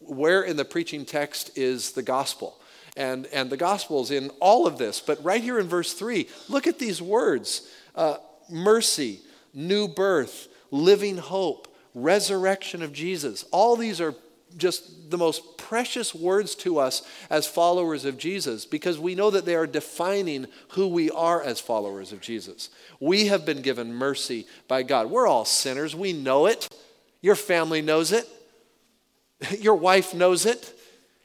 where 0.00 0.42
in 0.42 0.56
the 0.56 0.64
preaching 0.64 1.06
text 1.06 1.56
is 1.56 1.92
the 1.92 2.02
gospel. 2.02 2.60
And, 2.96 3.26
and 3.26 3.50
the 3.50 3.56
Gospels 3.56 4.12
in 4.12 4.30
all 4.40 4.66
of 4.66 4.78
this. 4.78 5.00
But 5.00 5.22
right 5.24 5.42
here 5.42 5.58
in 5.58 5.66
verse 5.66 5.92
3, 5.94 6.28
look 6.48 6.66
at 6.68 6.78
these 6.78 7.02
words 7.02 7.68
uh, 7.96 8.18
mercy, 8.48 9.20
new 9.52 9.88
birth, 9.88 10.48
living 10.70 11.16
hope, 11.16 11.68
resurrection 11.94 12.82
of 12.82 12.92
Jesus. 12.92 13.44
All 13.50 13.76
these 13.76 14.00
are 14.00 14.14
just 14.56 15.10
the 15.10 15.18
most 15.18 15.58
precious 15.58 16.14
words 16.14 16.54
to 16.54 16.78
us 16.78 17.02
as 17.30 17.46
followers 17.46 18.04
of 18.04 18.18
Jesus 18.18 18.66
because 18.66 18.98
we 18.98 19.14
know 19.14 19.30
that 19.30 19.44
they 19.44 19.54
are 19.54 19.66
defining 19.66 20.46
who 20.70 20.88
we 20.88 21.10
are 21.10 21.42
as 21.42 21.60
followers 21.60 22.12
of 22.12 22.20
Jesus. 22.20 22.70
We 23.00 23.26
have 23.26 23.44
been 23.44 23.62
given 23.62 23.92
mercy 23.92 24.46
by 24.68 24.82
God. 24.82 25.10
We're 25.10 25.26
all 25.26 25.44
sinners, 25.44 25.94
we 25.96 26.12
know 26.12 26.46
it. 26.46 26.68
Your 27.20 27.36
family 27.36 27.80
knows 27.80 28.12
it. 28.12 28.28
Your 29.58 29.74
wife 29.74 30.14
knows 30.14 30.46
it. 30.46 30.73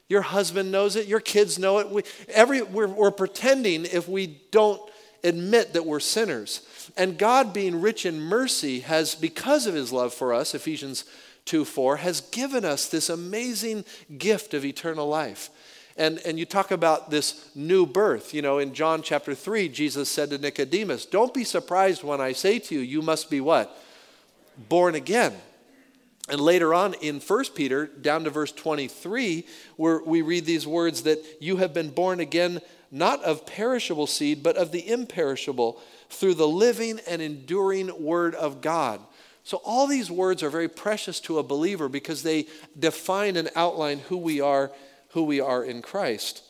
Your 0.10 0.24
husband 0.24 0.72
knows 0.72 0.96
it. 0.96 1.08
Your 1.08 1.20
kids 1.20 1.60
know 1.60 1.78
it. 1.78 1.90
We, 1.90 2.02
every, 2.30 2.64
we're, 2.64 2.88
we're 2.88 3.12
pretending 3.12 3.86
if 3.86 4.10
we 4.10 4.40
don't 4.52 4.82
admit 5.24 5.74
that 5.74 5.86
we're 5.86 6.00
sinners. 6.00 6.68
And 6.98 7.18
God, 7.18 7.54
being 7.54 7.80
rich 7.80 8.06
in 8.06 8.20
mercy, 8.20 8.82
has, 8.82 9.14
because 9.14 9.68
of 9.68 9.76
his 9.76 9.94
love 9.94 10.14
for 10.14 10.34
us, 10.34 10.56
Ephesians 10.56 11.06
2 11.46 11.64
4, 11.64 11.98
has 11.98 12.22
given 12.22 12.66
us 12.66 12.88
this 12.88 13.10
amazing 13.10 13.86
gift 14.18 14.56
of 14.56 14.66
eternal 14.66 15.08
life. 15.08 15.52
And, 15.96 16.20
and 16.26 16.40
you 16.40 16.46
talk 16.46 16.72
about 16.72 17.12
this 17.12 17.50
new 17.54 17.86
birth. 17.86 18.34
You 18.34 18.42
know, 18.42 18.58
in 18.58 18.74
John 18.74 19.04
chapter 19.04 19.36
3, 19.36 19.70
Jesus 19.70 20.10
said 20.10 20.32
to 20.32 20.38
Nicodemus, 20.38 21.06
Don't 21.06 21.34
be 21.34 21.44
surprised 21.44 22.04
when 22.04 22.22
I 22.22 22.32
say 22.32 22.58
to 22.58 22.76
you, 22.76 22.82
you 22.82 23.02
must 23.02 23.30
be 23.30 23.42
what? 23.42 23.78
Born 24.70 24.96
again. 24.96 25.34
And 26.30 26.40
later 26.40 26.74
on 26.74 26.94
in 26.96 27.20
1 27.20 27.46
Peter, 27.56 27.88
down 27.88 28.24
to 28.24 28.30
verse 28.30 28.52
23, 28.52 29.46
where 29.78 30.02
we 30.04 30.22
read 30.22 30.46
these 30.46 30.68
words 30.68 31.04
that 31.04 31.24
you 31.40 31.58
have 31.58 31.74
been 31.74 31.90
born 31.90 32.20
again, 32.20 32.62
not 32.92 33.24
of 33.24 33.46
perishable 33.46 34.08
seed, 34.08 34.44
but 34.44 34.58
of 34.58 34.72
the 34.72 34.88
imperishable, 34.88 35.82
through 36.10 36.36
the 36.36 36.48
living 36.48 37.00
and 37.08 37.22
enduring 37.22 38.04
word 38.04 38.36
of 38.36 38.62
God. 38.62 39.02
So, 39.44 39.62
all 39.64 39.88
these 39.88 40.12
words 40.12 40.44
are 40.44 40.50
very 40.50 40.68
precious 40.68 41.20
to 41.22 41.40
a 41.40 41.44
believer 41.44 41.90
because 41.90 42.22
they 42.22 42.46
define 42.78 43.36
and 43.36 43.50
outline 43.56 44.00
who 44.00 44.18
we 44.18 44.42
are, 44.42 44.72
who 45.10 45.24
we 45.24 45.40
are 45.40 45.64
in 45.64 45.82
Christ. 45.82 46.44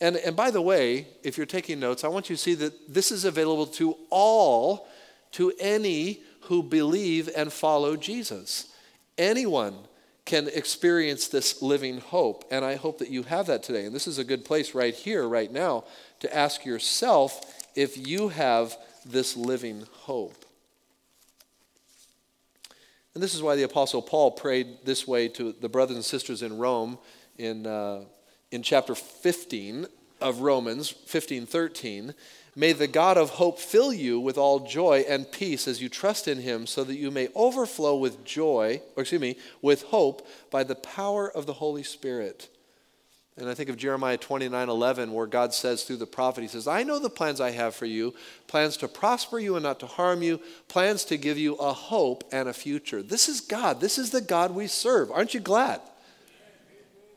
And, 0.00 0.16
and 0.16 0.36
by 0.36 0.50
the 0.50 0.60
way, 0.60 1.08
if 1.22 1.36
you're 1.36 1.46
taking 1.46 1.80
notes, 1.80 2.04
I 2.04 2.08
want 2.08 2.28
you 2.28 2.36
to 2.36 2.42
see 2.42 2.54
that 2.54 2.92
this 2.92 3.10
is 3.10 3.24
available 3.24 3.66
to 3.66 3.96
all, 4.10 4.86
to 5.32 5.52
any 5.58 6.20
who 6.42 6.62
believe 6.62 7.30
and 7.34 7.52
follow 7.52 7.96
Jesus. 7.96 8.72
Anyone 9.18 9.76
can 10.24 10.48
experience 10.48 11.28
this 11.28 11.62
living 11.62 11.98
hope, 11.98 12.44
and 12.50 12.64
I 12.64 12.74
hope 12.74 12.98
that 12.98 13.10
you 13.10 13.22
have 13.24 13.46
that 13.46 13.62
today. 13.62 13.86
And 13.86 13.94
this 13.94 14.08
is 14.08 14.18
a 14.18 14.24
good 14.24 14.44
place 14.44 14.74
right 14.74 14.94
here, 14.94 15.28
right 15.28 15.50
now, 15.50 15.84
to 16.20 16.36
ask 16.36 16.64
yourself 16.64 17.54
if 17.74 17.96
you 17.96 18.28
have 18.28 18.76
this 19.04 19.36
living 19.36 19.84
hope. 19.92 20.44
And 23.14 23.22
this 23.22 23.34
is 23.34 23.42
why 23.42 23.56
the 23.56 23.62
Apostle 23.62 24.02
Paul 24.02 24.32
prayed 24.32 24.84
this 24.84 25.06
way 25.06 25.28
to 25.28 25.52
the 25.52 25.68
brothers 25.68 25.96
and 25.96 26.04
sisters 26.04 26.42
in 26.42 26.58
Rome 26.58 26.98
in, 27.38 27.66
uh, 27.66 28.02
in 28.50 28.62
chapter 28.62 28.94
15. 28.94 29.86
of 30.20 30.40
Romans 30.40 30.90
15 30.90 31.46
13. 31.46 32.14
May 32.58 32.72
the 32.72 32.88
God 32.88 33.18
of 33.18 33.30
hope 33.30 33.58
fill 33.58 33.92
you 33.92 34.18
with 34.18 34.38
all 34.38 34.60
joy 34.60 35.04
and 35.06 35.30
peace 35.30 35.68
as 35.68 35.82
you 35.82 35.90
trust 35.90 36.26
in 36.26 36.38
him, 36.38 36.66
so 36.66 36.84
that 36.84 36.96
you 36.96 37.10
may 37.10 37.28
overflow 37.34 37.96
with 37.96 38.24
joy, 38.24 38.80
or 38.96 39.02
excuse 39.02 39.20
me, 39.20 39.36
with 39.60 39.82
hope 39.82 40.26
by 40.50 40.64
the 40.64 40.74
power 40.74 41.30
of 41.30 41.44
the 41.44 41.52
Holy 41.52 41.82
Spirit. 41.82 42.48
And 43.36 43.50
I 43.50 43.52
think 43.52 43.68
of 43.68 43.76
Jeremiah 43.76 44.16
29 44.16 44.70
11, 44.70 45.12
where 45.12 45.26
God 45.26 45.52
says 45.52 45.82
through 45.82 45.98
the 45.98 46.06
prophet, 46.06 46.40
He 46.40 46.48
says, 46.48 46.66
I 46.66 46.82
know 46.82 46.98
the 46.98 47.10
plans 47.10 47.42
I 47.42 47.50
have 47.50 47.74
for 47.74 47.84
you 47.84 48.14
plans 48.46 48.78
to 48.78 48.88
prosper 48.88 49.38
you 49.38 49.56
and 49.56 49.62
not 49.62 49.78
to 49.80 49.86
harm 49.86 50.22
you, 50.22 50.40
plans 50.68 51.04
to 51.06 51.18
give 51.18 51.36
you 51.36 51.56
a 51.56 51.74
hope 51.74 52.24
and 52.32 52.48
a 52.48 52.54
future. 52.54 53.02
This 53.02 53.28
is 53.28 53.42
God. 53.42 53.82
This 53.82 53.98
is 53.98 54.12
the 54.12 54.22
God 54.22 54.52
we 54.52 54.66
serve. 54.66 55.10
Aren't 55.10 55.34
you 55.34 55.40
glad? 55.40 55.82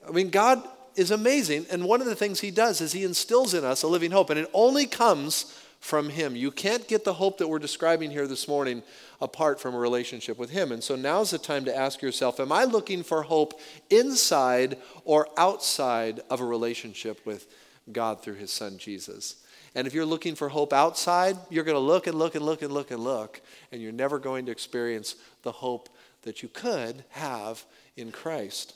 I 0.06 0.12
mean, 0.12 0.32
God 0.32 0.68
is 0.96 1.12
amazing. 1.12 1.66
And 1.72 1.86
one 1.86 2.02
of 2.02 2.08
the 2.08 2.16
things 2.16 2.40
He 2.40 2.52
does 2.52 2.82
is 2.82 2.92
He 2.92 3.04
instills 3.04 3.54
in 3.54 3.64
us 3.64 3.84
a 3.84 3.88
living 3.88 4.12
hope, 4.12 4.30
and 4.30 4.40
it 4.40 4.50
only 4.54 4.86
comes 4.86 5.56
from 5.80 6.10
Him. 6.10 6.36
You 6.36 6.52
can't 6.52 6.88
get 6.88 7.04
the 7.04 7.14
hope 7.14 7.38
that 7.38 7.48
we're 7.48 7.60
describing 7.60 8.12
here 8.12 8.28
this 8.28 8.48
morning 8.48 8.84
apart 9.22 9.60
from 9.60 9.76
a 9.76 9.80
relationship 9.80 10.38
with 10.38 10.50
Him. 10.50 10.72
And 10.72 10.84
so 10.84 10.96
now's 10.96 11.32
the 11.32 11.38
time 11.38 11.66
to 11.66 11.76
ask 11.76 12.02
yourself 12.02 12.40
Am 12.40 12.52
I 12.52 12.66
looking 12.66 13.04
for 13.04 13.24
hope 13.24 13.60
inside 13.90 14.78
or 15.06 15.28
outside 15.38 16.22
of 16.30 16.42
a 16.42 16.46
relationship 16.46 17.26
with 17.26 17.48
God 17.92 18.22
through 18.22 18.36
His 18.36 18.52
Son 18.52 18.78
Jesus? 18.78 19.38
And 19.76 19.86
if 19.86 19.94
you're 19.94 20.06
looking 20.06 20.36
for 20.36 20.50
hope 20.50 20.74
outside, 20.74 21.38
you're 21.50 21.64
going 21.64 21.76
to 21.76 21.80
look 21.80 22.08
and 22.08 22.18
look 22.18 22.36
and 22.36 22.44
look 22.44 22.62
and 22.62 22.74
look 22.74 22.92
and 22.92 23.04
look, 23.04 23.40
and 23.72 23.82
you're 23.82 23.92
never 23.92 24.20
going 24.20 24.48
to 24.48 24.52
experience 24.52 25.16
the 25.44 25.52
hope 25.52 25.90
that 26.24 26.42
you 26.44 26.50
could 26.50 27.04
have 27.10 27.64
in 27.96 28.12
Christ. 28.12 28.74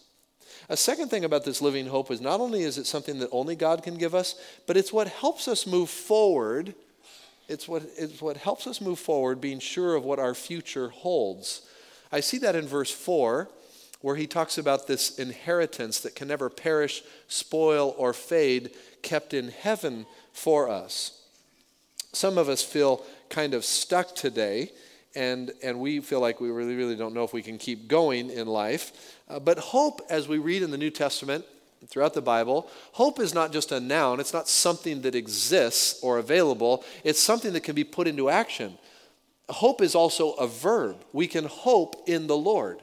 A 0.69 0.77
second 0.77 1.09
thing 1.09 1.25
about 1.25 1.45
this 1.45 1.61
living 1.61 1.87
hope 1.87 2.11
is 2.11 2.21
not 2.21 2.39
only 2.39 2.63
is 2.63 2.77
it 2.77 2.87
something 2.87 3.19
that 3.19 3.29
only 3.31 3.55
God 3.55 3.83
can 3.83 3.97
give 3.97 4.15
us, 4.15 4.35
but 4.67 4.77
it's 4.77 4.93
what 4.93 5.07
helps 5.07 5.47
us 5.47 5.67
move 5.67 5.89
forward 5.89 6.73
it's 7.47 7.67
what, 7.67 7.83
it's 7.97 8.21
what 8.21 8.37
helps 8.37 8.67
us 8.67 8.79
move 8.79 8.99
forward, 8.99 9.41
being 9.41 9.59
sure 9.59 9.95
of 9.95 10.03
what 10.03 10.19
our 10.19 10.33
future 10.33 10.89
holds. 10.89 11.61
I 12.11 12.19
see 12.19 12.37
that 12.39 12.55
in 12.55 12.67
verse 12.67 12.91
4, 12.91 13.49
where 14.01 14.15
he 14.15 14.27
talks 14.27 14.57
about 14.57 14.87
this 14.87 15.17
inheritance 15.17 15.99
that 16.01 16.15
can 16.15 16.27
never 16.27 16.49
perish, 16.49 17.03
spoil, 17.27 17.95
or 17.97 18.13
fade, 18.13 18.71
kept 19.01 19.33
in 19.33 19.49
heaven 19.49 20.05
for 20.31 20.69
us. 20.69 21.21
Some 22.13 22.37
of 22.37 22.47
us 22.47 22.63
feel 22.63 23.03
kind 23.29 23.53
of 23.53 23.65
stuck 23.65 24.15
today, 24.15 24.71
and, 25.15 25.51
and 25.61 25.79
we 25.79 25.99
feel 25.99 26.19
like 26.19 26.41
we 26.41 26.49
really, 26.49 26.75
really 26.75 26.95
don't 26.95 27.13
know 27.13 27.23
if 27.23 27.33
we 27.33 27.41
can 27.41 27.57
keep 27.57 27.87
going 27.87 28.29
in 28.29 28.47
life. 28.47 29.17
Uh, 29.29 29.39
but 29.39 29.57
hope, 29.59 30.01
as 30.09 30.27
we 30.27 30.37
read 30.37 30.63
in 30.63 30.71
the 30.71 30.77
New 30.77 30.89
Testament, 30.89 31.45
throughout 31.87 32.13
the 32.13 32.21
Bible, 32.21 32.69
hope 32.93 33.19
is 33.19 33.33
not 33.33 33.51
just 33.51 33.71
a 33.71 33.79
noun, 33.79 34.19
it's 34.19 34.33
not 34.33 34.47
something 34.47 35.01
that 35.01 35.15
exists 35.15 35.99
or 36.01 36.17
available, 36.17 36.83
it's 37.03 37.19
something 37.19 37.53
that 37.53 37.61
can 37.61 37.75
be 37.75 37.83
put 37.83 38.07
into 38.07 38.29
action. 38.29 38.77
Hope 39.49 39.81
is 39.81 39.93
also 39.93 40.31
a 40.33 40.47
verb. 40.47 41.03
We 41.11 41.27
can 41.27 41.45
hope 41.45 42.07
in 42.07 42.27
the 42.27 42.37
Lord. 42.37 42.81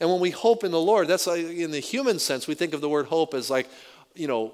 And 0.00 0.10
when 0.10 0.18
we 0.18 0.30
hope 0.30 0.64
in 0.64 0.72
the 0.72 0.80
Lord, 0.80 1.06
that's 1.06 1.28
like 1.28 1.46
in 1.46 1.70
the 1.70 1.78
human 1.78 2.18
sense, 2.18 2.48
we 2.48 2.54
think 2.54 2.74
of 2.74 2.80
the 2.80 2.88
word 2.88 3.06
hope 3.06 3.34
as 3.34 3.48
like, 3.48 3.68
you 4.14 4.26
know, 4.26 4.52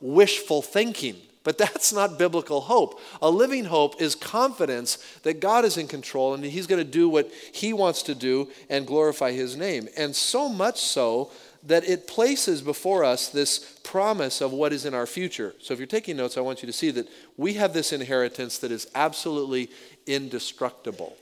wishful 0.00 0.60
thinking. 0.60 1.16
But 1.44 1.56
that's 1.56 1.92
not 1.92 2.18
biblical 2.18 2.62
hope. 2.62 3.00
A 3.22 3.30
living 3.30 3.64
hope 3.66 4.02
is 4.02 4.14
confidence 4.14 4.96
that 5.22 5.40
God 5.40 5.64
is 5.64 5.76
in 5.76 5.86
control 5.86 6.34
and 6.34 6.44
He's 6.44 6.66
going 6.66 6.84
to 6.84 6.90
do 6.90 7.08
what 7.08 7.30
He 7.52 7.72
wants 7.72 8.02
to 8.04 8.14
do 8.14 8.48
and 8.68 8.86
glorify 8.86 9.32
His 9.32 9.56
name. 9.56 9.88
And 9.96 10.14
so 10.14 10.48
much 10.48 10.80
so 10.80 11.30
that 11.64 11.88
it 11.88 12.06
places 12.06 12.62
before 12.62 13.04
us 13.04 13.28
this 13.28 13.58
promise 13.82 14.40
of 14.40 14.52
what 14.52 14.72
is 14.72 14.84
in 14.84 14.94
our 14.94 15.06
future. 15.06 15.54
So 15.60 15.72
if 15.72 15.80
you're 15.80 15.86
taking 15.86 16.16
notes, 16.16 16.36
I 16.36 16.40
want 16.40 16.62
you 16.62 16.66
to 16.66 16.72
see 16.72 16.90
that 16.92 17.08
we 17.36 17.54
have 17.54 17.72
this 17.72 17.92
inheritance 17.92 18.58
that 18.58 18.70
is 18.70 18.86
absolutely 18.94 19.70
indestructible. 20.06 21.16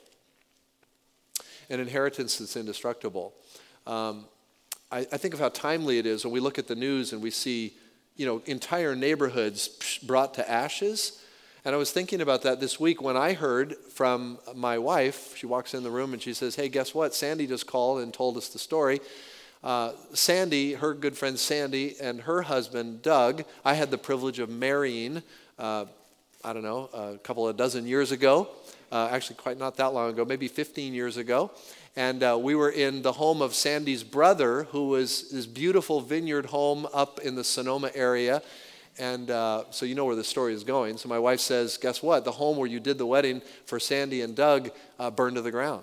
An 1.70 1.80
inheritance 1.80 2.38
that's 2.38 2.56
indestructible. 2.56 3.34
Um, 3.86 4.26
I, 4.90 5.00
I 5.00 5.16
think 5.16 5.34
of 5.34 5.40
how 5.40 5.48
timely 5.48 5.98
it 5.98 6.06
is 6.06 6.24
when 6.24 6.32
we 6.32 6.40
look 6.40 6.58
at 6.58 6.68
the 6.68 6.76
news 6.76 7.12
and 7.12 7.22
we 7.22 7.30
see, 7.30 7.74
you 8.16 8.26
know, 8.26 8.42
entire 8.46 8.94
neighborhoods 8.94 9.98
brought 10.02 10.34
to 10.34 10.50
ashes. 10.50 11.20
And 11.64 11.74
I 11.74 11.78
was 11.78 11.90
thinking 11.90 12.20
about 12.20 12.42
that 12.42 12.60
this 12.60 12.78
week 12.78 13.02
when 13.02 13.16
I 13.16 13.32
heard 13.32 13.76
from 13.90 14.38
my 14.54 14.78
wife. 14.78 15.36
She 15.36 15.46
walks 15.46 15.74
in 15.74 15.82
the 15.82 15.90
room 15.90 16.12
and 16.12 16.22
she 16.22 16.32
says, 16.32 16.54
Hey, 16.54 16.68
guess 16.68 16.94
what? 16.94 17.14
Sandy 17.14 17.46
just 17.46 17.66
called 17.66 18.02
and 18.02 18.14
told 18.14 18.36
us 18.36 18.48
the 18.48 18.58
story. 18.58 19.00
Uh, 19.64 19.92
Sandy, 20.12 20.74
her 20.74 20.94
good 20.94 21.16
friend 21.16 21.38
Sandy, 21.38 21.96
and 22.00 22.20
her 22.20 22.42
husband 22.42 23.02
Doug, 23.02 23.44
I 23.64 23.74
had 23.74 23.90
the 23.90 23.98
privilege 23.98 24.38
of 24.38 24.48
marrying, 24.48 25.22
uh, 25.58 25.86
I 26.46 26.52
don't 26.52 26.62
know, 26.62 26.88
a 26.94 27.18
couple 27.18 27.48
of 27.48 27.56
dozen 27.56 27.88
years 27.88 28.12
ago. 28.12 28.46
Uh, 28.92 29.08
actually, 29.10 29.34
quite 29.34 29.58
not 29.58 29.76
that 29.78 29.86
long 29.86 30.10
ago, 30.10 30.24
maybe 30.24 30.46
15 30.46 30.94
years 30.94 31.16
ago. 31.16 31.50
And 31.96 32.22
uh, 32.22 32.38
we 32.40 32.54
were 32.54 32.70
in 32.70 33.02
the 33.02 33.10
home 33.10 33.42
of 33.42 33.52
Sandy's 33.52 34.04
brother, 34.04 34.62
who 34.70 34.86
was 34.86 35.28
this 35.30 35.44
beautiful 35.44 36.00
vineyard 36.00 36.46
home 36.46 36.86
up 36.94 37.18
in 37.18 37.34
the 37.34 37.42
Sonoma 37.42 37.90
area. 37.96 38.42
And 38.96 39.28
uh, 39.28 39.64
so 39.70 39.86
you 39.86 39.96
know 39.96 40.04
where 40.04 40.14
the 40.14 40.22
story 40.22 40.54
is 40.54 40.62
going. 40.62 40.98
So 40.98 41.08
my 41.08 41.18
wife 41.18 41.40
says, 41.40 41.78
Guess 41.78 42.00
what? 42.00 42.24
The 42.24 42.30
home 42.30 42.56
where 42.58 42.68
you 42.68 42.78
did 42.78 42.96
the 42.96 43.06
wedding 43.06 43.42
for 43.64 43.80
Sandy 43.80 44.22
and 44.22 44.36
Doug 44.36 44.70
uh, 45.00 45.10
burned 45.10 45.34
to 45.34 45.42
the 45.42 45.50
ground. 45.50 45.82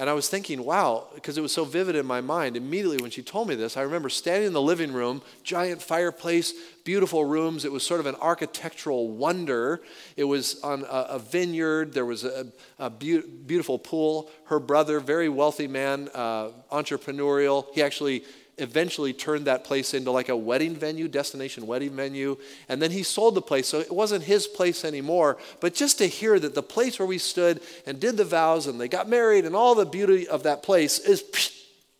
And 0.00 0.08
I 0.08 0.14
was 0.14 0.30
thinking, 0.30 0.64
wow, 0.64 1.08
because 1.14 1.36
it 1.36 1.42
was 1.42 1.52
so 1.52 1.66
vivid 1.66 1.94
in 1.94 2.06
my 2.06 2.22
mind. 2.22 2.56
Immediately 2.56 3.02
when 3.02 3.10
she 3.10 3.20
told 3.22 3.48
me 3.48 3.54
this, 3.54 3.76
I 3.76 3.82
remember 3.82 4.08
standing 4.08 4.46
in 4.46 4.54
the 4.54 4.62
living 4.62 4.94
room, 4.94 5.20
giant 5.44 5.82
fireplace, 5.82 6.54
beautiful 6.84 7.26
rooms. 7.26 7.66
It 7.66 7.70
was 7.70 7.82
sort 7.82 8.00
of 8.00 8.06
an 8.06 8.14
architectural 8.14 9.10
wonder. 9.10 9.82
It 10.16 10.24
was 10.24 10.58
on 10.62 10.84
a, 10.84 11.06
a 11.10 11.18
vineyard, 11.18 11.92
there 11.92 12.06
was 12.06 12.24
a, 12.24 12.46
a 12.78 12.88
be- 12.88 13.20
beautiful 13.20 13.78
pool. 13.78 14.30
Her 14.44 14.58
brother, 14.58 15.00
very 15.00 15.28
wealthy 15.28 15.68
man, 15.68 16.08
uh, 16.14 16.48
entrepreneurial, 16.72 17.66
he 17.74 17.82
actually 17.82 18.24
eventually 18.60 19.12
turned 19.12 19.46
that 19.46 19.64
place 19.64 19.94
into 19.94 20.10
like 20.10 20.28
a 20.28 20.36
wedding 20.36 20.74
venue, 20.74 21.08
destination 21.08 21.66
wedding 21.66 21.96
venue. 21.96 22.36
And 22.68 22.80
then 22.80 22.90
he 22.90 23.02
sold 23.02 23.34
the 23.34 23.42
place, 23.42 23.66
so 23.66 23.80
it 23.80 23.90
wasn't 23.90 24.24
his 24.24 24.46
place 24.46 24.84
anymore. 24.84 25.38
But 25.60 25.74
just 25.74 25.98
to 25.98 26.06
hear 26.06 26.38
that 26.38 26.54
the 26.54 26.62
place 26.62 26.98
where 26.98 27.06
we 27.06 27.18
stood 27.18 27.60
and 27.86 27.98
did 27.98 28.16
the 28.16 28.24
vows 28.24 28.66
and 28.66 28.80
they 28.80 28.88
got 28.88 29.08
married 29.08 29.44
and 29.44 29.56
all 29.56 29.74
the 29.74 29.86
beauty 29.86 30.28
of 30.28 30.42
that 30.44 30.62
place 30.62 30.98
is 30.98 31.24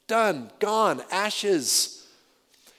done, 0.07 0.51
gone, 0.59 1.03
ashes. 1.11 2.07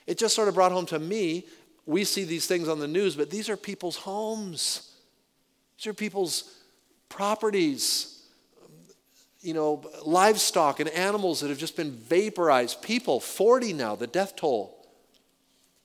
It 0.07 0.17
just 0.17 0.35
sort 0.35 0.47
of 0.47 0.53
brought 0.53 0.71
home 0.71 0.85
to 0.87 0.99
me. 0.99 1.45
We 1.85 2.03
see 2.03 2.23
these 2.23 2.45
things 2.45 2.67
on 2.67 2.79
the 2.79 2.87
news, 2.87 3.15
but 3.15 3.29
these 3.29 3.49
are 3.49 3.57
people's 3.57 3.97
homes. 3.97 4.91
These 5.77 5.87
are 5.87 5.93
people's 5.93 6.53
properties 7.09 8.20
you 9.41 9.53
know, 9.53 9.83
livestock 10.05 10.79
and 10.79 10.89
animals 10.89 11.39
that 11.39 11.49
have 11.49 11.57
just 11.57 11.75
been 11.75 11.91
vaporized. 11.91 12.81
People, 12.81 13.19
40 13.19 13.73
now, 13.73 13.95
the 13.95 14.07
death 14.07 14.35
toll. 14.35 14.77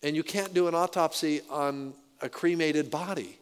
And 0.02 0.14
you 0.14 0.22
can't 0.22 0.52
do 0.52 0.68
an 0.68 0.74
autopsy 0.74 1.40
on 1.50 1.94
a 2.20 2.28
cremated 2.28 2.90
body. 2.90 3.38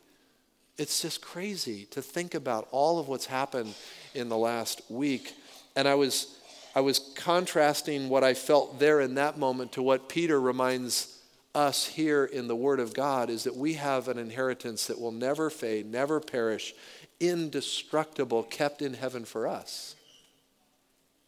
It's 0.78 1.02
just 1.02 1.20
crazy 1.20 1.86
to 1.86 2.02
think 2.02 2.34
about 2.34 2.68
all 2.70 2.98
of 2.98 3.08
what's 3.08 3.26
happened 3.26 3.74
in 4.14 4.28
the 4.28 4.36
last 4.36 4.82
week. 4.88 5.34
And 5.76 5.86
I 5.86 5.94
was, 5.94 6.38
I 6.74 6.80
was 6.80 7.12
contrasting 7.16 8.08
what 8.08 8.24
I 8.24 8.34
felt 8.34 8.78
there 8.78 9.00
in 9.00 9.16
that 9.16 9.38
moment 9.38 9.72
to 9.72 9.82
what 9.82 10.08
Peter 10.08 10.40
reminds 10.40 11.18
us 11.54 11.86
here 11.86 12.24
in 12.24 12.48
the 12.48 12.56
Word 12.56 12.80
of 12.80 12.94
God 12.94 13.30
is 13.30 13.44
that 13.44 13.56
we 13.56 13.74
have 13.74 14.08
an 14.08 14.18
inheritance 14.18 14.86
that 14.86 15.00
will 15.00 15.12
never 15.12 15.50
fade, 15.50 15.86
never 15.86 16.18
perish, 16.18 16.74
indestructible, 17.20 18.42
kept 18.42 18.82
in 18.82 18.94
heaven 18.94 19.24
for 19.24 19.46
us. 19.46 19.94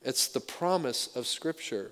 It's 0.03 0.29
the 0.29 0.41
promise 0.41 1.15
of 1.17 1.27
Scripture. 1.27 1.91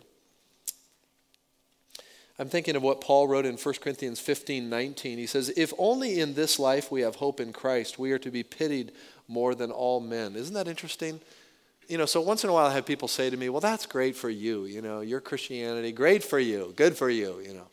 I'm 2.38 2.48
thinking 2.48 2.74
of 2.74 2.82
what 2.82 3.00
Paul 3.00 3.28
wrote 3.28 3.46
in 3.46 3.56
1 3.56 3.74
Corinthians 3.80 4.18
15 4.18 4.68
19. 4.68 5.18
He 5.18 5.26
says, 5.26 5.52
If 5.56 5.72
only 5.78 6.20
in 6.20 6.34
this 6.34 6.58
life 6.58 6.90
we 6.90 7.02
have 7.02 7.16
hope 7.16 7.40
in 7.40 7.52
Christ, 7.52 7.98
we 7.98 8.12
are 8.12 8.18
to 8.18 8.30
be 8.30 8.42
pitied 8.42 8.92
more 9.28 9.54
than 9.54 9.70
all 9.70 10.00
men. 10.00 10.34
Isn't 10.34 10.54
that 10.54 10.68
interesting? 10.68 11.20
You 11.88 11.98
know, 11.98 12.06
so 12.06 12.20
once 12.20 12.42
in 12.44 12.50
a 12.50 12.52
while 12.52 12.66
I 12.66 12.72
have 12.72 12.86
people 12.86 13.08
say 13.08 13.30
to 13.30 13.36
me, 13.36 13.48
Well, 13.48 13.60
that's 13.60 13.86
great 13.86 14.16
for 14.16 14.30
you. 14.30 14.64
You 14.64 14.82
know, 14.82 15.00
your 15.00 15.20
Christianity, 15.20 15.92
great 15.92 16.24
for 16.24 16.40
you, 16.40 16.72
good 16.76 16.96
for 16.96 17.08
you, 17.08 17.40
you 17.40 17.54
know. 17.54 17.66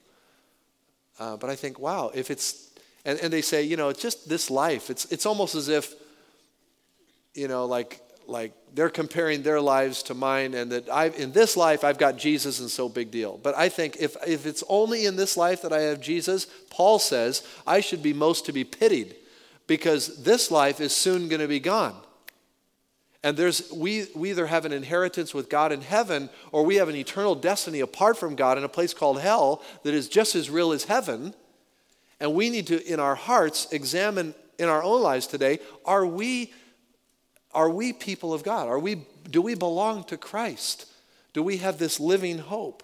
Uh, 1.19 1.37
but 1.37 1.49
I 1.49 1.55
think, 1.55 1.79
wow, 1.79 2.11
if 2.13 2.31
it's, 2.31 2.71
and, 3.05 3.19
and 3.19 3.31
they 3.31 3.41
say, 3.41 3.63
you 3.63 3.77
know, 3.77 3.89
it's 3.89 4.01
just 4.01 4.27
this 4.27 4.49
life. 4.49 4.89
It's, 4.89 5.05
it's 5.11 5.25
almost 5.25 5.55
as 5.55 5.69
if, 5.69 5.93
you 7.35 7.47
know, 7.47 7.65
like 7.65 8.01
like 8.31 8.53
they're 8.73 8.89
comparing 8.89 9.43
their 9.43 9.61
lives 9.61 10.03
to 10.03 10.13
mine 10.13 10.53
and 10.53 10.71
that 10.71 10.89
I 10.89 11.07
in 11.07 11.31
this 11.31 11.57
life 11.57 11.83
I've 11.83 11.97
got 11.97 12.17
Jesus 12.17 12.59
and 12.59 12.69
so 12.69 12.87
big 12.89 13.11
deal. 13.11 13.39
But 13.41 13.57
I 13.57 13.69
think 13.69 13.97
if 13.99 14.15
if 14.25 14.45
it's 14.45 14.63
only 14.69 15.05
in 15.05 15.15
this 15.15 15.37
life 15.37 15.61
that 15.61 15.73
I 15.73 15.81
have 15.81 16.01
Jesus, 16.01 16.47
Paul 16.69 16.99
says 16.99 17.43
I 17.67 17.81
should 17.81 18.01
be 18.01 18.13
most 18.13 18.45
to 18.45 18.53
be 18.53 18.63
pitied 18.63 19.15
because 19.67 20.23
this 20.23 20.51
life 20.51 20.79
is 20.79 20.95
soon 20.95 21.27
going 21.27 21.41
to 21.41 21.47
be 21.47 21.59
gone. 21.59 21.95
And 23.23 23.37
there's 23.37 23.71
we 23.71 24.07
we 24.15 24.31
either 24.31 24.47
have 24.47 24.65
an 24.65 24.71
inheritance 24.71 25.33
with 25.33 25.49
God 25.49 25.71
in 25.71 25.81
heaven 25.81 26.29
or 26.51 26.63
we 26.63 26.77
have 26.77 26.89
an 26.89 26.95
eternal 26.95 27.35
destiny 27.35 27.81
apart 27.81 28.17
from 28.17 28.35
God 28.35 28.57
in 28.57 28.63
a 28.63 28.69
place 28.69 28.93
called 28.93 29.21
hell 29.21 29.61
that 29.83 29.93
is 29.93 30.07
just 30.07 30.35
as 30.35 30.49
real 30.49 30.71
as 30.71 30.85
heaven. 30.85 31.33
And 32.19 32.35
we 32.35 32.51
need 32.51 32.67
to, 32.67 32.85
in 32.85 32.99
our 32.99 33.15
hearts, 33.15 33.67
examine 33.71 34.35
in 34.61 34.69
our 34.69 34.83
own 34.83 35.01
lives 35.01 35.25
today 35.27 35.59
are 35.85 36.05
we, 36.05 36.53
are 37.53 37.69
we 37.69 37.93
people 37.93 38.33
of 38.33 38.43
God? 38.43 38.67
Are 38.67 38.79
we, 38.79 39.05
do 39.29 39.41
we 39.41 39.55
belong 39.55 40.03
to 40.05 40.17
Christ? 40.17 40.85
Do 41.33 41.43
we 41.43 41.57
have 41.57 41.77
this 41.77 41.99
living 41.99 42.39
hope? 42.39 42.83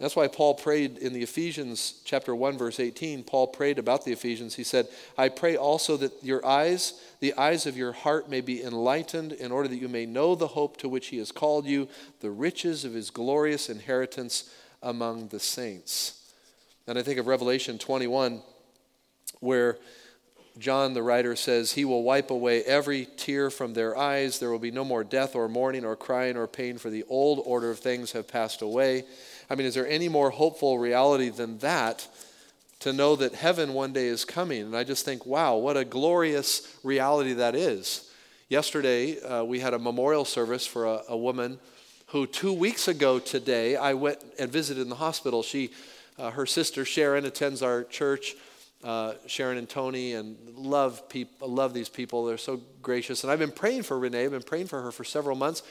That's 0.00 0.16
why 0.16 0.26
Paul 0.26 0.54
prayed 0.54 0.98
in 0.98 1.12
the 1.12 1.22
Ephesians 1.22 2.02
chapter 2.04 2.34
1 2.34 2.58
verse 2.58 2.80
18. 2.80 3.22
Paul 3.22 3.46
prayed 3.46 3.78
about 3.78 4.04
the 4.04 4.12
Ephesians. 4.12 4.56
He 4.56 4.64
said, 4.64 4.88
"I 5.16 5.28
pray 5.28 5.56
also 5.56 5.96
that 5.98 6.12
your 6.22 6.44
eyes, 6.44 6.94
the 7.20 7.32
eyes 7.34 7.64
of 7.64 7.76
your 7.76 7.92
heart 7.92 8.28
may 8.28 8.40
be 8.40 8.62
enlightened 8.62 9.32
in 9.32 9.52
order 9.52 9.68
that 9.68 9.76
you 9.76 9.88
may 9.88 10.04
know 10.04 10.34
the 10.34 10.48
hope 10.48 10.76
to 10.78 10.88
which 10.88 11.06
he 11.06 11.18
has 11.18 11.30
called 11.30 11.64
you, 11.64 11.88
the 12.20 12.30
riches 12.30 12.84
of 12.84 12.92
his 12.92 13.10
glorious 13.10 13.70
inheritance 13.70 14.50
among 14.82 15.28
the 15.28 15.40
saints." 15.40 16.14
And 16.86 16.98
I 16.98 17.02
think 17.02 17.18
of 17.18 17.26
Revelation 17.26 17.78
21 17.78 18.42
where 19.40 19.78
John, 20.58 20.94
the 20.94 21.02
writer, 21.02 21.34
says, 21.34 21.72
He 21.72 21.84
will 21.84 22.04
wipe 22.04 22.30
away 22.30 22.62
every 22.62 23.08
tear 23.16 23.50
from 23.50 23.74
their 23.74 23.96
eyes. 23.96 24.38
There 24.38 24.50
will 24.50 24.60
be 24.60 24.70
no 24.70 24.84
more 24.84 25.02
death 25.02 25.34
or 25.34 25.48
mourning 25.48 25.84
or 25.84 25.96
crying 25.96 26.36
or 26.36 26.46
pain, 26.46 26.78
for 26.78 26.90
the 26.90 27.04
old 27.08 27.42
order 27.44 27.70
of 27.70 27.80
things 27.80 28.12
have 28.12 28.28
passed 28.28 28.62
away. 28.62 29.04
I 29.50 29.56
mean, 29.56 29.66
is 29.66 29.74
there 29.74 29.88
any 29.88 30.08
more 30.08 30.30
hopeful 30.30 30.78
reality 30.78 31.28
than 31.28 31.58
that 31.58 32.06
to 32.80 32.92
know 32.92 33.16
that 33.16 33.34
heaven 33.34 33.74
one 33.74 33.92
day 33.92 34.06
is 34.06 34.24
coming? 34.24 34.62
And 34.62 34.76
I 34.76 34.84
just 34.84 35.04
think, 35.04 35.26
wow, 35.26 35.56
what 35.56 35.76
a 35.76 35.84
glorious 35.84 36.76
reality 36.84 37.32
that 37.34 37.56
is. 37.56 38.10
Yesterday, 38.48 39.20
uh, 39.22 39.42
we 39.42 39.58
had 39.58 39.74
a 39.74 39.78
memorial 39.78 40.24
service 40.24 40.66
for 40.66 40.86
a, 40.86 41.02
a, 41.08 41.16
woman 41.16 41.58
who, 42.08 42.26
two 42.26 42.52
weeks 42.52 42.86
ago 42.86 43.18
today, 43.18 43.74
I 43.74 43.94
went 43.94 44.18
and 44.38 44.52
visited 44.52 44.82
in 44.82 44.88
the 44.88 44.96
hospital. 44.96 45.42
She, 45.42 45.70
uh, 46.18 46.30
her 46.30 46.46
sister 46.46 46.84
Sharon, 46.84 47.24
attends 47.24 47.62
our 47.62 47.82
church 47.82 48.36
uh, 48.84 49.14
Sharon 49.26 49.56
and 49.56 49.68
Tony, 49.68 50.12
and 50.12 50.36
love 50.50 51.08
people, 51.08 51.48
love 51.48 51.72
these 51.72 51.88
people. 51.88 52.26
They're 52.26 52.36
so 52.36 52.60
gracious. 52.82 53.24
And 53.24 53.32
I've 53.32 53.38
been 53.38 53.50
praying 53.50 53.82
for 53.82 53.98
Renee. 53.98 54.24
I've 54.24 54.30
been 54.30 54.42
praying 54.42 54.66
for 54.66 54.82
her 54.82 54.92
for 54.92 55.04
several 55.04 55.36
months. 55.36 55.62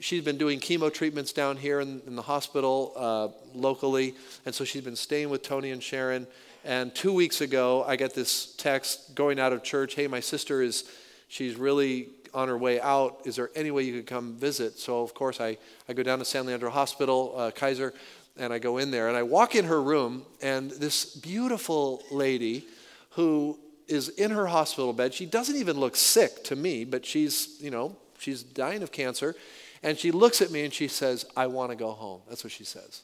She's 0.00 0.22
been 0.22 0.36
doing 0.36 0.60
chemo 0.60 0.92
treatments 0.92 1.32
down 1.32 1.56
here 1.56 1.80
in, 1.80 2.02
in 2.06 2.16
the 2.16 2.22
hospital 2.22 2.92
uh, 2.96 3.28
locally, 3.54 4.14
and 4.44 4.54
so 4.54 4.64
she's 4.64 4.82
been 4.82 4.96
staying 4.96 5.30
with 5.30 5.42
Tony 5.42 5.70
and 5.70 5.82
Sharon. 5.82 6.26
And 6.64 6.94
two 6.94 7.12
weeks 7.12 7.40
ago, 7.40 7.84
I 7.86 7.96
got 7.96 8.12
this 8.12 8.54
text 8.56 9.14
going 9.14 9.38
out 9.38 9.52
of 9.52 9.62
church. 9.62 9.94
Hey, 9.94 10.08
my 10.08 10.20
sister 10.20 10.60
is, 10.60 10.84
she's 11.28 11.54
really 11.54 12.08
on 12.34 12.48
her 12.48 12.58
way 12.58 12.80
out. 12.80 13.20
Is 13.24 13.36
there 13.36 13.50
any 13.54 13.70
way 13.70 13.84
you 13.84 13.94
could 13.94 14.06
come 14.06 14.34
visit? 14.34 14.78
So, 14.78 15.00
of 15.00 15.14
course, 15.14 15.40
I, 15.40 15.56
I 15.88 15.94
go 15.94 16.02
down 16.02 16.18
to 16.18 16.24
San 16.24 16.44
Leandro 16.44 16.70
Hospital, 16.70 17.32
uh, 17.34 17.50
Kaiser, 17.52 17.94
and 18.38 18.52
I 18.52 18.58
go 18.58 18.78
in 18.78 18.90
there 18.90 19.08
and 19.08 19.16
I 19.16 19.22
walk 19.22 19.54
in 19.54 19.64
her 19.66 19.82
room, 19.82 20.24
and 20.42 20.70
this 20.70 21.04
beautiful 21.04 22.02
lady 22.10 22.66
who 23.10 23.58
is 23.88 24.08
in 24.10 24.30
her 24.30 24.46
hospital 24.46 24.92
bed, 24.92 25.14
she 25.14 25.26
doesn't 25.26 25.56
even 25.56 25.78
look 25.78 25.96
sick 25.96 26.44
to 26.44 26.56
me, 26.56 26.84
but 26.84 27.06
she's, 27.06 27.56
you 27.60 27.70
know, 27.70 27.96
she's 28.18 28.42
dying 28.42 28.82
of 28.82 28.92
cancer. 28.92 29.34
And 29.82 29.96
she 29.96 30.10
looks 30.10 30.42
at 30.42 30.50
me 30.50 30.64
and 30.64 30.72
she 30.72 30.88
says, 30.88 31.26
I 31.36 31.46
want 31.46 31.70
to 31.70 31.76
go 31.76 31.92
home. 31.92 32.22
That's 32.28 32.42
what 32.42 32.52
she 32.52 32.64
says. 32.64 33.02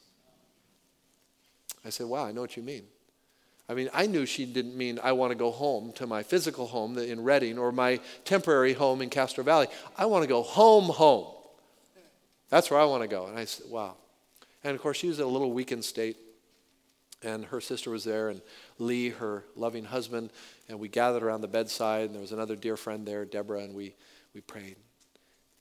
I 1.85 1.89
said, 1.89 2.07
Wow, 2.07 2.25
I 2.25 2.31
know 2.31 2.41
what 2.41 2.57
you 2.57 2.63
mean. 2.63 2.83
I 3.69 3.73
mean, 3.73 3.89
I 3.93 4.07
knew 4.07 4.25
she 4.25 4.45
didn't 4.45 4.75
mean 4.75 4.99
I 5.01 5.13
want 5.13 5.31
to 5.31 5.35
go 5.35 5.49
home 5.49 5.93
to 5.93 6.05
my 6.05 6.23
physical 6.23 6.67
home 6.67 6.97
in 6.97 7.23
Redding 7.23 7.57
or 7.57 7.71
my 7.71 7.99
temporary 8.25 8.73
home 8.73 9.01
in 9.01 9.09
Castro 9.09 9.43
Valley. 9.43 9.67
I 9.97 10.05
want 10.05 10.23
to 10.23 10.27
go 10.27 10.41
home, 10.41 10.85
home. 10.85 11.27
That's 12.49 12.69
where 12.69 12.79
I 12.79 12.85
want 12.85 13.03
to 13.03 13.07
go. 13.07 13.27
And 13.27 13.37
I 13.39 13.45
said, 13.45 13.69
Wow. 13.69 13.95
And 14.63 14.75
of 14.75 14.81
course, 14.81 14.97
she 14.97 15.07
was 15.07 15.19
in 15.19 15.25
a 15.25 15.29
little 15.29 15.51
weakened 15.51 15.85
state. 15.85 16.17
And 17.21 17.45
her 17.45 17.61
sister 17.61 17.89
was 17.89 18.03
there, 18.03 18.27
and 18.27 18.41
Lee, 18.79 19.09
her 19.09 19.45
loving 19.55 19.85
husband, 19.85 20.29
and 20.67 20.77
we 20.77 20.89
gathered 20.89 21.23
around 21.23 21.39
the 21.39 21.47
bedside. 21.47 22.07
And 22.07 22.13
there 22.13 22.21
was 22.21 22.33
another 22.33 22.57
dear 22.57 22.75
friend 22.75 23.07
there, 23.07 23.23
Deborah, 23.23 23.61
and 23.61 23.73
we, 23.73 23.95
we 24.33 24.41
prayed. 24.41 24.75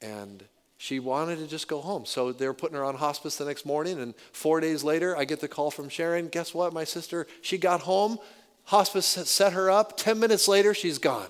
And 0.01 0.43
she 0.77 0.99
wanted 0.99 1.39
to 1.39 1.47
just 1.47 1.69
go 1.69 1.81
home. 1.81 2.05
So 2.05 2.33
they 2.33 2.49
were 2.49 2.55
putting 2.55 2.77
her 2.77 2.83
on 2.83 2.97
hospice 2.97 3.37
the 3.37 3.45
next 3.45 3.65
morning. 3.65 4.01
And 4.01 4.15
four 4.33 4.59
days 4.59 4.83
later, 4.83 5.17
I 5.17 5.25
get 5.25 5.39
the 5.39 5.47
call 5.47 5.71
from 5.71 5.89
Sharon. 5.89 6.27
Guess 6.27 6.53
what? 6.53 6.73
My 6.73 6.83
sister, 6.83 7.29
she 7.41 7.59
got 7.59 7.83
home. 7.83 8.19
Hospice 8.65 9.07
set 9.07 9.53
her 9.53 9.71
up. 9.71 9.97
Ten 9.97 10.19
minutes 10.19 10.49
later, 10.49 10.75
she's 10.75 10.99
gone. 10.99 11.29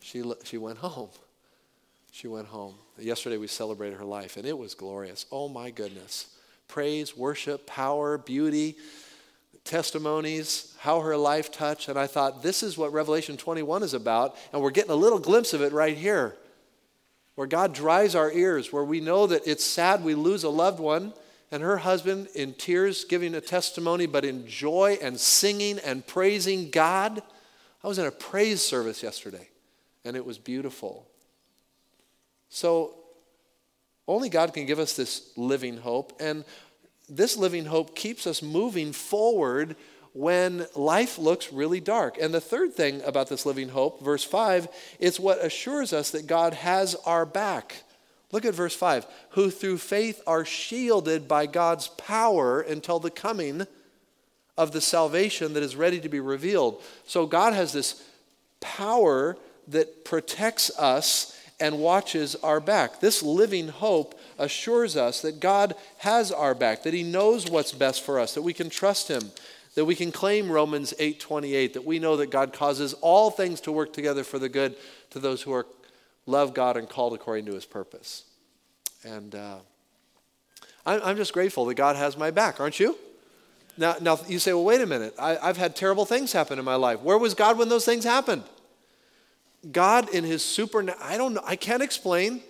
She, 0.00 0.24
she 0.44 0.56
went 0.56 0.78
home. 0.78 1.10
She 2.16 2.28
went 2.28 2.46
home. 2.46 2.76
Yesterday 2.98 3.36
we 3.36 3.46
celebrated 3.46 3.98
her 3.98 4.04
life, 4.06 4.38
and 4.38 4.46
it 4.46 4.56
was 4.56 4.72
glorious. 4.72 5.26
Oh 5.30 5.50
my 5.50 5.68
goodness. 5.68 6.34
Praise, 6.66 7.14
worship, 7.14 7.66
power, 7.66 8.16
beauty, 8.16 8.76
testimonies, 9.64 10.74
how 10.78 11.00
her 11.00 11.14
life 11.14 11.52
touched. 11.52 11.90
And 11.90 11.98
I 11.98 12.06
thought, 12.06 12.42
this 12.42 12.62
is 12.62 12.78
what 12.78 12.94
Revelation 12.94 13.36
21 13.36 13.82
is 13.82 13.92
about, 13.92 14.34
and 14.50 14.62
we're 14.62 14.70
getting 14.70 14.92
a 14.92 14.94
little 14.96 15.18
glimpse 15.18 15.52
of 15.52 15.60
it 15.60 15.74
right 15.74 15.94
here. 15.94 16.34
Where 17.34 17.46
God 17.46 17.74
dries 17.74 18.14
our 18.14 18.32
ears, 18.32 18.72
where 18.72 18.82
we 18.82 19.00
know 19.00 19.26
that 19.26 19.46
it's 19.46 19.62
sad 19.62 20.02
we 20.02 20.14
lose 20.14 20.42
a 20.42 20.48
loved 20.48 20.80
one, 20.80 21.12
and 21.50 21.62
her 21.62 21.76
husband 21.76 22.28
in 22.34 22.54
tears 22.54 23.04
giving 23.04 23.34
a 23.34 23.42
testimony, 23.42 24.06
but 24.06 24.24
in 24.24 24.46
joy 24.46 24.96
and 25.02 25.20
singing 25.20 25.78
and 25.80 26.06
praising 26.06 26.70
God. 26.70 27.22
I 27.84 27.88
was 27.88 27.98
in 27.98 28.06
a 28.06 28.10
praise 28.10 28.62
service 28.62 29.02
yesterday, 29.02 29.50
and 30.02 30.16
it 30.16 30.24
was 30.24 30.38
beautiful. 30.38 31.06
So, 32.56 32.94
only 34.08 34.30
God 34.30 34.54
can 34.54 34.64
give 34.64 34.78
us 34.78 34.94
this 34.96 35.30
living 35.36 35.76
hope. 35.76 36.14
And 36.18 36.42
this 37.06 37.36
living 37.36 37.66
hope 37.66 37.94
keeps 37.94 38.26
us 38.26 38.40
moving 38.40 38.94
forward 38.94 39.76
when 40.14 40.66
life 40.74 41.18
looks 41.18 41.52
really 41.52 41.80
dark. 41.80 42.16
And 42.18 42.32
the 42.32 42.40
third 42.40 42.72
thing 42.72 43.02
about 43.02 43.28
this 43.28 43.44
living 43.44 43.68
hope, 43.68 44.02
verse 44.02 44.24
5, 44.24 44.68
it's 44.98 45.20
what 45.20 45.44
assures 45.44 45.92
us 45.92 46.12
that 46.12 46.26
God 46.26 46.54
has 46.54 46.94
our 47.04 47.26
back. 47.26 47.82
Look 48.32 48.46
at 48.46 48.54
verse 48.54 48.74
5 48.74 49.06
who 49.32 49.50
through 49.50 49.76
faith 49.76 50.22
are 50.26 50.46
shielded 50.46 51.28
by 51.28 51.44
God's 51.44 51.88
power 51.88 52.62
until 52.62 52.98
the 52.98 53.10
coming 53.10 53.66
of 54.56 54.72
the 54.72 54.80
salvation 54.80 55.52
that 55.52 55.62
is 55.62 55.76
ready 55.76 56.00
to 56.00 56.08
be 56.08 56.20
revealed. 56.20 56.82
So 57.04 57.26
God 57.26 57.52
has 57.52 57.74
this 57.74 58.02
power 58.60 59.36
that 59.68 60.06
protects 60.06 60.70
us 60.78 61.35
and 61.58 61.78
watches 61.78 62.36
our 62.36 62.60
back. 62.60 63.00
This 63.00 63.22
living 63.22 63.68
hope 63.68 64.18
assures 64.38 64.96
us 64.96 65.22
that 65.22 65.40
God 65.40 65.74
has 65.98 66.30
our 66.30 66.54
back, 66.54 66.82
that 66.82 66.94
he 66.94 67.02
knows 67.02 67.48
what's 67.48 67.72
best 67.72 68.02
for 68.02 68.20
us, 68.20 68.34
that 68.34 68.42
we 68.42 68.52
can 68.52 68.68
trust 68.68 69.08
him, 69.08 69.30
that 69.74 69.84
we 69.84 69.94
can 69.94 70.12
claim 70.12 70.50
Romans 70.50 70.92
8:28, 70.98 71.72
that 71.72 71.84
we 71.84 71.98
know 71.98 72.16
that 72.16 72.30
God 72.30 72.52
causes 72.52 72.94
all 72.94 73.30
things 73.30 73.60
to 73.62 73.72
work 73.72 73.92
together 73.92 74.24
for 74.24 74.38
the 74.38 74.48
good 74.48 74.76
to 75.10 75.18
those 75.18 75.42
who 75.42 75.52
are 75.52 75.66
love 76.26 76.52
God 76.54 76.76
and 76.76 76.88
called 76.88 77.14
according 77.14 77.46
to 77.46 77.54
his 77.54 77.64
purpose. 77.64 78.24
And 79.04 79.34
uh, 79.34 79.58
I'm, 80.84 81.16
just 81.16 81.32
grateful 81.32 81.64
that 81.66 81.74
God 81.74 81.96
has 81.96 82.16
my 82.16 82.30
back, 82.30 82.60
aren't 82.60 82.80
you? 82.80 82.96
Now, 83.78 83.96
now 84.00 84.18
you 84.26 84.38
say, 84.38 84.52
well, 84.52 84.64
wait 84.64 84.80
a 84.80 84.86
minute. 84.86 85.14
I, 85.18 85.36
I've 85.36 85.56
had 85.56 85.76
terrible 85.76 86.04
things 86.04 86.32
happen 86.32 86.58
in 86.58 86.64
my 86.64 86.74
life. 86.74 87.00
Where 87.00 87.18
was 87.18 87.34
God 87.34 87.58
when 87.58 87.68
those 87.68 87.84
things 87.84 88.04
happened? 88.04 88.42
God, 89.72 90.08
in 90.10 90.24
His 90.24 90.44
super, 90.44 90.84
I 91.00 91.16
don't 91.16 91.34
know, 91.34 91.42
I 91.44 91.56
can't 91.56 91.82
explain, 91.82 92.42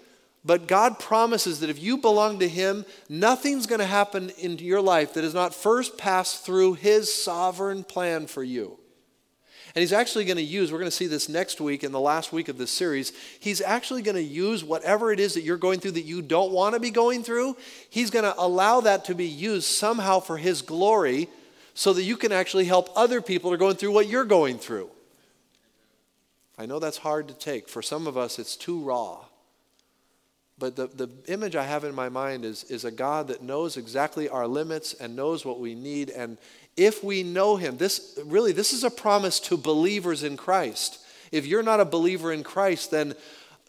but 0.44 0.68
God 0.68 1.00
promises 1.00 1.61
that 1.61 1.70
if 1.70 1.83
you 1.83 1.96
belong 1.96 2.38
to 2.38 2.48
Him, 2.48 2.85
nothing's 3.09 3.66
going 3.66 3.81
to 3.81 3.87
happen 3.87 4.31
in 4.38 4.59
your 4.59 4.81
life 4.81 5.14
that 5.14 5.24
is 5.24 5.35
not 5.35 5.55
first 5.55 5.98
passed 5.98 6.44
through 6.44 6.74
His 6.74 7.12
sovereign 7.12 7.83
plan 7.83 8.26
for 8.26 8.44
you. 8.44 8.79
And 9.74 9.81
He's 9.81 9.92
actually 9.92 10.24
going 10.24 10.37
to 10.37 10.42
use, 10.42 10.70
we're 10.70 10.79
going 10.79 10.90
to 10.90 10.96
see 10.96 11.09
this 11.09 11.29
next 11.29 11.61
week 11.61 11.83
in 11.83 11.92
the 11.92 12.00
last 12.00 12.33
week 12.33 12.48
of 12.48 12.59
this 12.59 12.70
series, 12.70 13.12
He's 13.40 13.61
actually 13.61 14.02
going 14.02 14.14
to 14.14 14.22
use 14.22 14.62
whatever 14.62 15.12
it 15.12 15.18
is 15.18 15.35
that 15.35 15.42
you're 15.42 15.57
going 15.57 15.81
through 15.81 15.92
that 15.92 16.05
you 16.05 16.22
don't 16.22 16.52
want 16.52 16.74
to 16.74 16.81
be 16.81 16.90
going 16.90 17.24
through, 17.24 17.57
He's 17.90 18.11
going 18.11 18.24
to 18.24 18.35
allow 18.38 18.81
that 18.83 19.05
to 19.07 19.14
be 19.14 19.26
used 19.26 19.66
somehow 19.66 20.20
for 20.20 20.37
His 20.37 20.62
glory 20.62 21.29
so 21.74 21.92
that 21.92 22.05
you 22.05 22.16
can 22.16 22.33
actually 22.33 22.64
help 22.64 22.88
other 22.96 23.20
people 23.20 23.50
who 23.50 23.55
are 23.55 23.59
going 23.59 23.76
through 23.76 23.92
what 23.92 24.09
you're 24.09 24.24
going 24.24 24.59
through. 24.59 24.88
I 26.59 26.66
know 26.66 26.79
that's 26.79 26.99
hard 26.99 27.29
to 27.29 27.35
take. 27.35 27.69
For 27.69 27.83
some 27.83 28.07
of 28.07 28.16
us, 28.16 28.38
it's 28.38 28.57
too 28.57 28.81
raw. 28.81 29.25
But 30.59 30.75
the, 30.75 30.87
the 30.87 31.11
image 31.29 31.55
I 31.55 31.64
have 31.64 31.85
in 31.85 31.95
my 31.95 32.09
mind 32.09 32.45
is, 32.45 32.64
is 32.64 32.85
a 32.85 32.90
God 32.90 33.29
that 33.29 33.42
knows 33.42 33.77
exactly 33.77 34.29
our 34.29 34.47
limits 34.47 34.95
and 34.95 35.14
knows 35.14 35.45
what 35.45 35.61
we 35.61 35.75
need. 35.75 36.09
And 36.09 36.38
if 36.77 37.05
we 37.05 37.23
know 37.23 37.57
Him, 37.57 37.77
this 37.77 38.19
really, 38.25 38.53
this 38.53 38.73
is 38.73 38.83
a 38.83 38.90
promise 38.90 39.38
to 39.40 39.59
believers 39.59 40.23
in 40.23 40.38
Christ. 40.38 41.05
If 41.31 41.47
you're 41.47 41.62
not 41.62 41.81
a 41.81 41.85
believer 41.85 42.33
in 42.33 42.42
Christ, 42.42 42.90
then 42.90 43.14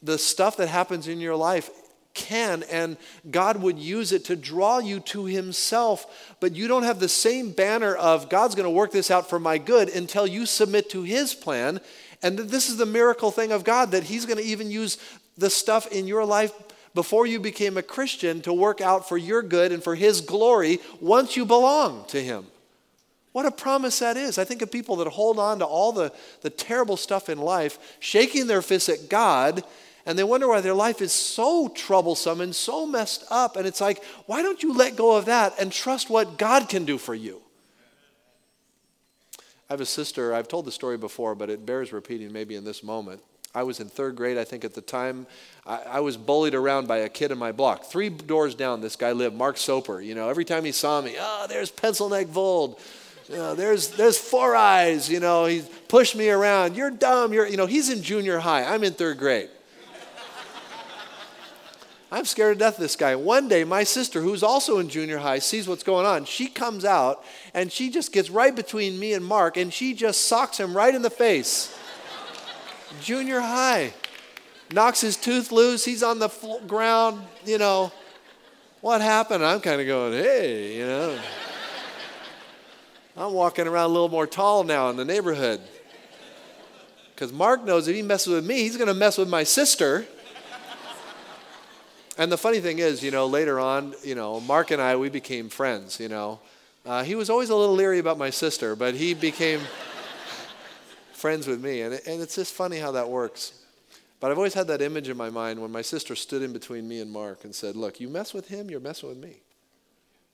the 0.02 0.18
stuff 0.18 0.58
that 0.58 0.68
happens 0.68 1.10
in 1.10 1.20
your 1.20 1.36
life 1.36 1.70
can 2.14 2.64
and 2.64 2.98
God 3.30 3.62
would 3.62 3.78
use 3.78 4.12
it 4.12 4.26
to 4.26 4.36
draw 4.36 4.80
you 4.80 5.00
to 5.02 5.26
Himself. 5.26 6.36
But 6.40 6.56
you 6.56 6.68
don't 6.68 6.84
have 6.84 7.00
the 7.00 7.10
same 7.10 7.52
banner 7.52 7.96
of 7.96 8.30
God's 8.30 8.56
going 8.56 8.66
to 8.66 8.72
work 8.72 8.92
this 8.92 9.12
out 9.12 9.30
for 9.30 9.40
my 9.40 9.58
good 9.58 9.90
until 9.90 10.26
you 10.26 10.46
submit 10.46 10.90
to 10.92 11.04
His 11.04 11.34
plan 11.34 11.80
and 12.22 12.38
this 12.38 12.70
is 12.70 12.78
the 12.78 12.86
miracle 12.86 13.32
thing 13.32 13.52
of 13.52 13.64
God 13.64 13.92
that 13.92 14.04
He's 14.04 14.26
going 14.26 14.38
to 14.38 14.44
even 14.44 14.72
use 14.72 14.98
the 15.38 15.50
stuff 15.50 15.88
in 15.92 16.08
your 16.08 16.26
life 16.26 16.52
before 16.94 17.28
you 17.28 17.40
became 17.40 17.78
a 17.78 17.84
Christian 17.84 18.42
to 18.42 18.54
work 18.54 18.82
out 18.82 19.08
for 19.08 19.18
your 19.18 19.44
good 19.44 19.72
and 19.72 19.84
for 19.84 19.96
His 19.96 20.22
glory 20.22 20.80
once 21.00 21.38
you 21.38 21.46
belong 21.46 22.06
to 22.08 22.22
Him. 22.22 22.48
What 23.34 23.46
a 23.46 23.52
promise 23.52 24.00
that 24.00 24.18
is. 24.18 24.40
I 24.40 24.46
think 24.46 24.64
of 24.64 24.72
people 24.72 24.96
that 24.96 25.08
hold 25.08 25.38
on 25.38 25.60
to 25.60 25.66
all 25.66 25.92
the, 25.92 26.12
the 26.42 26.50
terrible 26.50 26.98
stuff 26.98 27.30
in 27.30 27.38
life, 27.38 27.78
shaking 28.00 28.48
their 28.48 28.64
fists 28.64 28.90
at 28.90 29.10
God, 29.10 29.64
and 30.08 30.18
they 30.18 30.24
wonder 30.24 30.48
why 30.48 30.62
their 30.62 30.74
life 30.74 31.02
is 31.02 31.12
so 31.12 31.68
troublesome 31.68 32.42
and 32.42 32.56
so 32.56 32.88
messed 32.88 33.26
up. 33.30 33.56
And 33.56 33.68
it's 33.68 33.82
like, 33.82 34.04
why 34.26 34.42
don't 34.42 34.64
you 34.64 34.74
let 34.74 34.96
go 34.96 35.16
of 35.16 35.26
that 35.26 35.54
and 35.60 35.72
trust 35.72 36.10
what 36.10 36.40
God 36.40 36.68
can 36.68 36.86
do 36.86 36.98
for 36.98 37.14
you? 37.14 37.42
I 39.70 39.74
have 39.74 39.82
a 39.82 39.86
sister, 39.86 40.34
I've 40.34 40.48
told 40.48 40.66
the 40.66 40.72
story 40.72 40.98
before, 40.98 41.36
but 41.36 41.50
it 41.50 41.66
bears 41.66 41.92
repeating 41.92 42.32
maybe 42.32 42.56
in 42.56 42.64
this 42.64 42.84
moment. 42.84 43.22
I 43.54 43.64
was 43.64 43.80
in 43.80 43.90
third 43.90 44.16
grade, 44.16 44.38
I 44.38 44.44
think, 44.44 44.64
at 44.64 44.74
the 44.74 44.82
time. 44.82 45.26
I, 45.66 45.78
I, 45.78 46.00
was 46.00 46.16
bullied 46.16 46.54
around 46.54 46.88
by 46.88 46.98
a 46.98 47.10
kid 47.10 47.32
in 47.32 47.38
my 47.38 47.52
block. 47.52 47.86
Three 47.86 48.10
doors 48.10 48.56
down, 48.56 48.82
this 48.82 48.96
guy 48.96 49.14
lived, 49.14 49.36
Mark 49.36 49.58
Soper. 49.58 50.00
You 50.00 50.16
know, 50.16 50.30
every 50.30 50.46
time 50.46 50.64
he 50.64 50.72
saw 50.72 51.02
me, 51.02 51.16
oh, 51.20 51.48
there's 51.50 51.72
pencil 51.72 52.08
neck 52.08 52.28
Vold. 52.28 52.80
You 53.30 53.38
know, 53.38 53.56
there's, 53.56 53.90
there's 53.90 54.18
four 54.18 54.56
eyes. 54.56 55.10
You 55.10 55.20
know, 55.20 55.46
he 55.46 55.64
pushed 55.88 56.16
me 56.16 56.30
around. 56.30 56.76
You're 56.76 56.92
dumb. 56.92 57.34
You're, 57.34 57.48
you 57.48 57.58
know, 57.58 57.66
he's 57.66 57.90
in 57.90 58.02
junior 58.04 58.40
high. 58.40 58.64
I'm 58.64 58.84
in 58.84 58.94
third 58.94 59.18
grade. 59.18 59.50
I'm 62.12 62.24
scared 62.24 62.58
to 62.58 62.60
death 62.60 62.76
of 62.76 62.80
this 62.80 62.96
guy. 62.96 63.16
One 63.16 63.50
day, 63.50 63.66
my 63.66 63.84
sister, 63.84 64.22
who's 64.22 64.42
also 64.42 64.80
in 64.80 64.88
junior 64.88 65.18
high, 65.18 65.40
sees 65.40 65.68
what's 65.68 65.84
going 65.84 66.06
on. 66.06 66.24
She 66.24 66.48
comes 66.48 66.86
out 66.86 67.24
and 67.54 67.72
she 67.72 67.90
just 67.90 68.14
gets 68.14 68.30
right 68.30 68.56
between 68.56 68.98
me 68.98 69.14
and 69.14 69.26
Mark 69.26 69.58
and 69.58 69.74
she 69.74 69.94
just 69.94 70.26
socks 70.26 70.58
him 70.58 70.76
right 70.76 70.96
in 70.96 71.02
the 71.02 71.10
face 71.10 71.78
junior 73.02 73.42
high. 73.42 73.94
Knocks 74.72 75.02
his 75.02 75.18
tooth 75.18 75.52
loose. 75.52 75.84
He's 75.84 76.04
on 76.04 76.20
the 76.20 76.30
ground, 76.68 77.22
you 77.46 77.58
know. 77.58 77.92
What 78.82 79.02
happened? 79.02 79.44
I'm 79.44 79.60
kind 79.60 79.82
of 79.82 79.88
going, 79.88 80.14
hey, 80.14 80.78
you 80.78 80.86
know. 80.86 81.20
I'm 83.18 83.34
walking 83.34 83.68
around 83.68 83.86
a 83.86 83.94
little 83.94 84.10
more 84.10 84.28
tall 84.28 84.64
now 84.64 84.90
in 84.90 84.96
the 84.96 85.06
neighborhood. 85.06 85.60
Because 87.14 87.34
Mark 87.34 87.66
knows 87.66 87.88
if 87.88 87.96
he 87.96 88.02
messes 88.02 88.32
with 88.32 88.46
me, 88.46 88.60
he's 88.60 88.78
going 88.78 88.88
to 88.88 88.94
mess 88.94 89.18
with 89.18 89.28
my 89.28 89.44
sister. 89.44 90.06
And 92.18 92.32
the 92.32 92.38
funny 92.38 92.60
thing 92.60 92.80
is, 92.80 93.04
you 93.04 93.12
know, 93.12 93.28
later 93.28 93.60
on, 93.60 93.94
you 94.04 94.16
know, 94.16 94.40
Mark 94.40 94.72
and 94.72 94.82
I, 94.82 94.96
we 94.96 95.10
became 95.10 95.50
friends, 95.50 96.00
you 96.00 96.10
know. 96.10 96.40
Uh, 96.84 97.04
he 97.04 97.14
was 97.14 97.30
always 97.30 97.50
a 97.50 97.56
little 97.56 97.76
leery 97.76 98.00
about 98.00 98.18
my 98.18 98.32
sister, 98.32 98.76
but 98.76 98.96
he 98.96 99.14
became 99.14 99.60
friends 101.14 101.46
with 101.46 101.64
me. 101.64 101.82
And, 101.82 101.94
it, 101.94 102.08
and 102.08 102.22
it's 102.22 102.36
just 102.36 102.54
funny 102.54 102.78
how 102.78 102.94
that 102.94 103.08
works. 103.08 103.64
But 104.20 104.32
I've 104.32 104.38
always 104.38 104.56
had 104.56 104.68
that 104.68 104.82
image 104.82 105.10
in 105.10 105.18
my 105.18 105.30
mind 105.30 105.62
when 105.62 105.72
my 105.72 105.84
sister 105.84 106.16
stood 106.16 106.42
in 106.42 106.54
between 106.54 106.88
me 106.88 107.02
and 107.02 107.12
Mark 107.12 107.44
and 107.44 107.54
said, 107.54 107.76
Look, 107.76 108.00
you 108.00 108.08
mess 108.08 108.34
with 108.34 108.48
him, 108.48 108.70
you're 108.70 108.80
messing 108.80 109.10
with 109.10 109.20
me. 109.20 109.38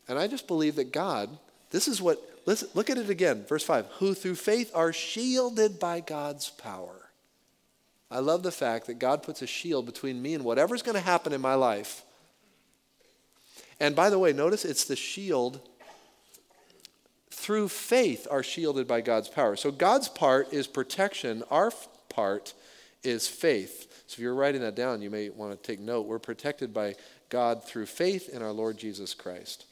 And 0.08 0.17
I 0.17 0.28
just 0.28 0.48
believe 0.48 0.76
that 0.76 0.93
God, 0.93 1.38
this 1.72 1.89
is 1.89 2.02
what, 2.02 2.22
listen, 2.46 2.69
look 2.76 2.89
at 2.89 2.98
it 2.98 3.10
again, 3.10 3.46
verse 3.48 3.63
5 3.63 3.88
who 3.98 4.13
through 4.13 4.36
faith 4.36 4.72
are 4.74 4.93
shielded 4.93 5.80
by 5.80 6.00
God's 6.00 6.50
power. 6.50 7.03
I 8.13 8.19
love 8.19 8.43
the 8.43 8.52
fact 8.52 8.86
that 8.88 8.99
God 8.99 9.23
puts 9.23 9.41
a 9.41 9.47
shield 9.47 9.88
between 9.88 10.21
me 10.21 10.36
and 10.36 10.43
whatever's 10.43 10.84
going 10.84 10.93
to 10.93 11.02
happen 11.02 11.34
in 11.34 11.41
my 11.41 11.56
life. 11.56 12.04
And 13.80 13.95
by 13.95 14.12
the 14.12 14.19
way, 14.19 14.34
notice 14.34 14.65
it's 14.65 14.86
the 14.86 14.95
shield 14.95 15.60
through 17.32 17.69
faith 17.69 18.28
are 18.30 18.43
shielded 18.43 18.88
by 18.88 19.02
God's 19.02 19.30
power. 19.30 19.56
So 19.56 19.71
God's 19.71 20.10
part 20.10 20.54
is 20.54 20.67
protection, 20.67 21.41
our 21.49 21.71
part 22.08 22.54
is 23.04 23.28
faith. 23.28 24.04
So 24.06 24.13
if 24.13 24.19
you're 24.19 24.36
writing 24.36 24.62
that 24.62 24.76
down, 24.76 25.02
you 25.02 25.10
may 25.10 25.30
want 25.30 25.52
to 25.52 25.58
take 25.67 25.80
note. 25.80 26.06
We're 26.06 26.19
protected 26.19 26.71
by 26.71 26.95
God 27.30 27.63
through 27.63 27.88
faith 27.88 28.30
in 28.30 28.43
our 28.43 28.52
Lord 28.52 28.78
Jesus 28.78 29.15
Christ. 29.15 29.65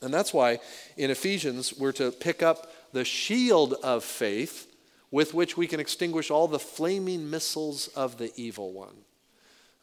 And 0.00 0.12
that's 0.12 0.32
why 0.32 0.60
in 0.96 1.10
Ephesians 1.10 1.74
we're 1.76 1.92
to 1.92 2.10
pick 2.10 2.42
up 2.42 2.72
the 2.92 3.04
shield 3.04 3.74
of 3.82 4.02
faith 4.02 4.73
with 5.10 5.34
which 5.34 5.56
we 5.56 5.66
can 5.66 5.80
extinguish 5.80 6.30
all 6.30 6.48
the 6.48 6.58
flaming 6.58 7.30
missiles 7.30 7.88
of 7.88 8.18
the 8.18 8.32
evil 8.36 8.72
one. 8.72 8.96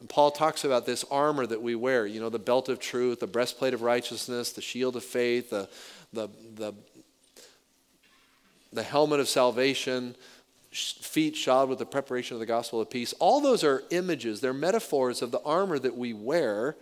And 0.00 0.08
Paul 0.08 0.32
talks 0.32 0.64
about 0.64 0.84
this 0.84 1.04
armor 1.10 1.46
that 1.46 1.62
we 1.62 1.76
wear, 1.76 2.06
you 2.06 2.20
know, 2.20 2.28
the 2.28 2.38
belt 2.38 2.68
of 2.68 2.80
truth, 2.80 3.20
the 3.20 3.26
breastplate 3.28 3.72
of 3.72 3.82
righteousness, 3.82 4.50
the 4.52 4.60
shield 4.60 4.96
of 4.96 5.04
faith, 5.04 5.50
the, 5.50 5.68
the, 6.12 6.28
the, 6.56 6.74
the 8.72 8.82
helmet 8.82 9.20
of 9.20 9.28
salvation, 9.28 10.16
feet 10.72 11.36
shod 11.36 11.68
with 11.68 11.78
the 11.78 11.86
preparation 11.86 12.34
of 12.34 12.40
the 12.40 12.46
gospel 12.46 12.80
of 12.80 12.90
peace. 12.90 13.12
All 13.20 13.40
those 13.40 13.62
are 13.62 13.84
images, 13.90 14.40
they're 14.40 14.52
metaphors 14.52 15.22
of 15.22 15.30
the 15.30 15.40
armor 15.42 15.78
that 15.78 15.96
we 15.96 16.12
wear 16.12 16.76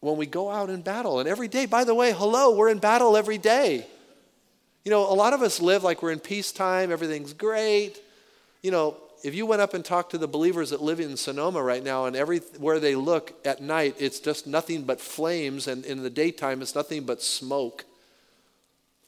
when 0.00 0.16
we 0.16 0.26
go 0.26 0.50
out 0.50 0.70
in 0.70 0.82
battle. 0.82 1.18
And 1.18 1.28
every 1.28 1.48
day, 1.48 1.66
by 1.66 1.84
the 1.84 1.94
way, 1.94 2.12
hello, 2.12 2.54
we're 2.54 2.68
in 2.68 2.78
battle 2.78 3.16
every 3.16 3.38
day. 3.38 3.86
You 4.84 4.90
know, 4.90 5.10
a 5.10 5.14
lot 5.14 5.32
of 5.32 5.42
us 5.42 5.60
live 5.60 5.84
like 5.84 6.02
we're 6.02 6.10
in 6.10 6.18
peacetime, 6.18 6.90
everything's 6.90 7.32
great. 7.32 8.00
You 8.62 8.72
know, 8.72 8.96
if 9.22 9.34
you 9.34 9.46
went 9.46 9.62
up 9.62 9.74
and 9.74 9.84
talked 9.84 10.10
to 10.10 10.18
the 10.18 10.26
believers 10.26 10.70
that 10.70 10.82
live 10.82 10.98
in 10.98 11.16
Sonoma 11.16 11.62
right 11.62 11.84
now, 11.84 12.06
and 12.06 12.16
everywhere 12.16 12.80
they 12.80 12.96
look 12.96 13.32
at 13.44 13.62
night, 13.62 13.94
it's 13.98 14.18
just 14.18 14.46
nothing 14.46 14.82
but 14.82 15.00
flames, 15.00 15.68
and 15.68 15.84
in 15.84 16.02
the 16.02 16.10
daytime, 16.10 16.62
it's 16.62 16.74
nothing 16.74 17.04
but 17.04 17.22
smoke. 17.22 17.84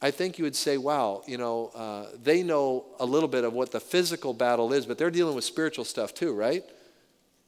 I 0.01 0.11
think 0.11 0.37
you 0.37 0.45
would 0.45 0.55
say, 0.55 0.77
wow, 0.77 1.23
you 1.27 1.37
know, 1.37 1.71
uh, 1.75 2.05
they 2.23 2.43
know 2.43 2.85
a 2.99 3.05
little 3.05 3.27
bit 3.27 3.43
of 3.43 3.51
what 3.51 3.71
the 3.71 3.79
physical 3.81 4.33
battle 4.33 4.71
is, 4.71 4.85
but 4.85 4.97
they're 4.97 5.11
dealing 5.11 5.35
with 5.35 5.43
spiritual 5.43 5.83
stuff 5.83 6.13
too, 6.13 6.33
right? 6.33 6.63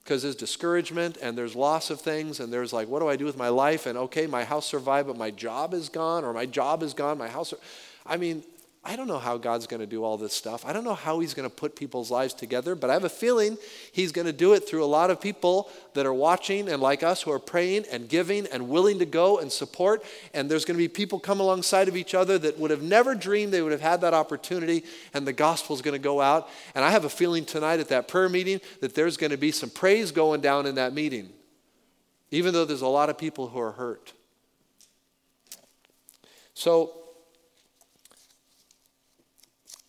Because 0.04 0.24
there's 0.24 0.36
discouragement 0.36 1.18
and 1.22 1.38
there's 1.38 1.56
loss 1.56 1.90
of 1.90 2.02
things, 2.02 2.42
and 2.42 2.52
there's 2.52 2.74
like, 2.74 2.90
what 2.90 3.00
do 3.00 3.08
I 3.08 3.16
do 3.16 3.24
with 3.24 3.38
my 3.38 3.50
life? 3.50 3.86
And 3.86 3.98
okay, 3.98 4.28
my 4.28 4.44
house 4.44 4.66
survived, 4.66 5.08
but 5.08 5.18
my 5.18 5.32
job 5.32 5.74
is 5.74 5.88
gone, 5.88 6.26
or 6.26 6.34
my 6.34 6.46
job 6.46 6.84
is 6.84 6.94
gone, 6.94 7.18
my 7.18 7.30
house. 7.30 7.54
I 8.08 8.18
mean, 8.18 8.44
I 8.88 8.96
don't 8.96 9.08
know 9.10 9.20
how 9.20 9.38
God's 9.38 9.68
going 9.68 9.82
to 9.82 9.86
do 9.86 10.06
all 10.06 10.16
this 10.16 10.32
stuff. 10.32 10.66
I 10.66 10.72
don't 10.72 10.86
know 10.86 10.94
how 10.94 11.20
He's 11.20 11.34
going 11.34 11.48
to 11.48 11.54
put 11.54 11.76
people's 11.76 12.10
lives 12.10 12.34
together, 12.34 12.74
but 12.74 12.90
I 12.90 12.94
have 12.94 13.04
a 13.04 13.10
feeling 13.10 13.58
He's 13.92 14.14
going 14.14 14.28
to 14.28 14.32
do 14.32 14.54
it 14.54 14.62
through 14.62 14.82
a 14.82 14.88
lot 14.88 15.12
of 15.12 15.20
people 15.20 15.70
that 15.94 16.06
are 16.06 16.14
watching 16.14 16.70
and 16.70 16.82
like 16.82 17.04
us 17.04 17.22
who 17.22 17.32
are 17.32 17.40
praying 17.40 17.84
and 17.92 18.08
giving 18.08 18.48
and 18.48 18.70
willing 18.70 19.00
to 19.00 19.06
go 19.06 19.40
and 19.40 19.52
support. 19.52 20.06
And 20.34 20.50
there's 20.50 20.64
going 20.64 20.78
to 20.78 20.82
be 20.82 20.88
people 20.88 21.20
come 21.20 21.42
alongside 21.42 21.90
of 21.90 21.98
each 21.98 22.16
other 22.16 22.38
that 22.38 22.58
would 22.60 22.72
have 22.72 22.82
never 22.82 23.14
dreamed 23.14 23.52
they 23.52 23.62
would 23.62 23.74
have 23.74 23.82
had 23.82 24.00
that 24.02 24.14
opportunity, 24.14 24.86
and 25.14 25.28
the 25.28 25.34
gospel 25.34 25.76
is 25.76 25.82
going 25.82 25.92
to 25.92 26.00
go 26.00 26.22
out. 26.22 26.48
And 26.74 26.86
I 26.86 26.92
have 26.92 27.04
a 27.04 27.10
feeling 27.10 27.44
tonight 27.44 27.82
at 27.82 27.90
that 27.90 28.08
prayer 28.08 28.30
meeting 28.30 28.62
that 28.80 28.96
there's 28.96 29.18
going 29.18 29.32
to 29.32 29.38
be 29.38 29.52
some 29.52 29.70
praise 29.70 30.12
going 30.14 30.40
down 30.40 30.66
in 30.66 30.76
that 30.76 30.94
meeting, 30.94 31.28
even 32.32 32.54
though 32.54 32.64
there's 32.64 32.82
a 32.82 32.88
lot 32.88 33.10
of 33.10 33.18
people 33.18 33.50
who 33.50 33.60
are 33.60 33.74
hurt. 33.74 34.14
So, 36.54 37.07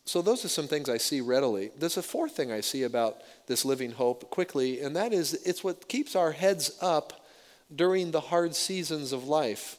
so, 0.08 0.22
those 0.22 0.42
are 0.42 0.48
some 0.48 0.68
things 0.68 0.88
I 0.88 0.96
see 0.96 1.20
readily. 1.20 1.70
There's 1.78 1.98
a 1.98 2.02
fourth 2.02 2.32
thing 2.32 2.50
I 2.50 2.62
see 2.62 2.84
about 2.84 3.18
this 3.46 3.66
living 3.66 3.90
hope 3.90 4.30
quickly, 4.30 4.80
and 4.80 4.96
that 4.96 5.12
is 5.12 5.34
it's 5.44 5.62
what 5.62 5.86
keeps 5.86 6.16
our 6.16 6.32
heads 6.32 6.78
up 6.80 7.26
during 7.76 8.10
the 8.10 8.20
hard 8.22 8.54
seasons 8.56 9.12
of 9.12 9.28
life. 9.28 9.76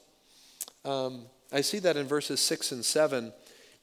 Um, 0.85 1.23
I 1.51 1.61
see 1.61 1.79
that 1.79 1.97
in 1.97 2.05
verses 2.05 2.39
6 2.41 2.71
and 2.73 2.85
7 2.85 3.33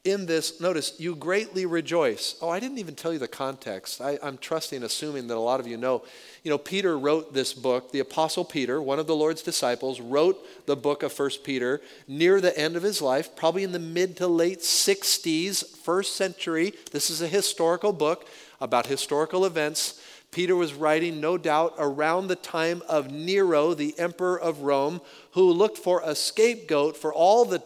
in 0.06 0.26
this, 0.26 0.60
notice, 0.60 0.94
you 0.98 1.16
greatly 1.16 1.66
rejoice. 1.66 2.36
Oh, 2.40 2.48
I 2.48 2.60
didn't 2.60 2.78
even 2.78 2.94
tell 2.94 3.12
you 3.12 3.18
the 3.18 3.28
context. 3.28 4.00
I, 4.00 4.18
am 4.22 4.38
trusting, 4.38 4.82
assuming 4.82 5.26
that 5.26 5.36
a 5.36 5.40
lot 5.40 5.58
of 5.58 5.66
you 5.66 5.76
know. 5.76 6.04
You 6.44 6.50
know, 6.50 6.58
Peter 6.58 6.96
wrote 6.96 7.34
this 7.34 7.52
book. 7.52 7.90
The 7.90 7.98
Apostle 7.98 8.44
Peter, 8.44 8.80
one 8.80 8.98
of 8.98 9.06
the 9.06 9.16
Lord's 9.16 9.42
disciples, 9.42 10.00
wrote 10.00 10.38
the 10.66 10.76
book 10.76 11.02
of 11.02 11.12
First 11.12 11.42
Peter 11.42 11.80
near 12.06 12.40
the 12.40 12.56
end 12.56 12.76
of 12.76 12.84
his 12.84 13.02
life, 13.02 13.34
probably 13.34 13.64
in 13.64 13.72
the 13.72 13.78
mid 13.78 14.16
to 14.18 14.28
late 14.28 14.60
60s, 14.60 15.76
first 15.78 16.14
century. 16.14 16.72
This 16.92 17.10
is 17.10 17.20
a 17.20 17.28
historical 17.28 17.92
book 17.92 18.28
about 18.60 18.86
historical 18.86 19.44
events. 19.44 20.00
Peter 20.30 20.54
was 20.54 20.74
writing, 20.74 21.20
no 21.20 21.38
doubt, 21.38 21.74
around 21.78 22.28
the 22.28 22.36
time 22.36 22.82
of 22.88 23.10
Nero, 23.10 23.74
the 23.74 23.98
emperor 23.98 24.38
of 24.38 24.60
Rome, 24.60 25.00
who 25.32 25.50
looked 25.50 25.78
for 25.78 26.02
a 26.04 26.14
scapegoat 26.14 26.96
for 26.96 27.12
all 27.12 27.44
the 27.44 27.62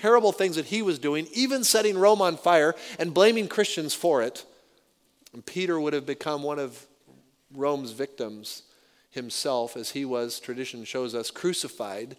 terrible 0.00 0.32
things 0.32 0.56
that 0.56 0.66
he 0.66 0.82
was 0.82 0.98
doing, 0.98 1.26
even 1.32 1.64
setting 1.64 1.98
Rome 1.98 2.22
on 2.22 2.36
fire 2.36 2.74
and 2.98 3.14
blaming 3.14 3.48
Christians 3.48 3.94
for 3.94 4.22
it. 4.22 4.44
And 5.32 5.44
Peter 5.44 5.78
would 5.78 5.92
have 5.92 6.06
become 6.06 6.42
one 6.42 6.58
of 6.58 6.86
Rome's 7.54 7.92
victims 7.92 8.62
himself, 9.10 9.76
as 9.76 9.90
he 9.90 10.04
was, 10.04 10.40
tradition 10.40 10.84
shows 10.84 11.14
us, 11.14 11.30
crucified 11.30 12.16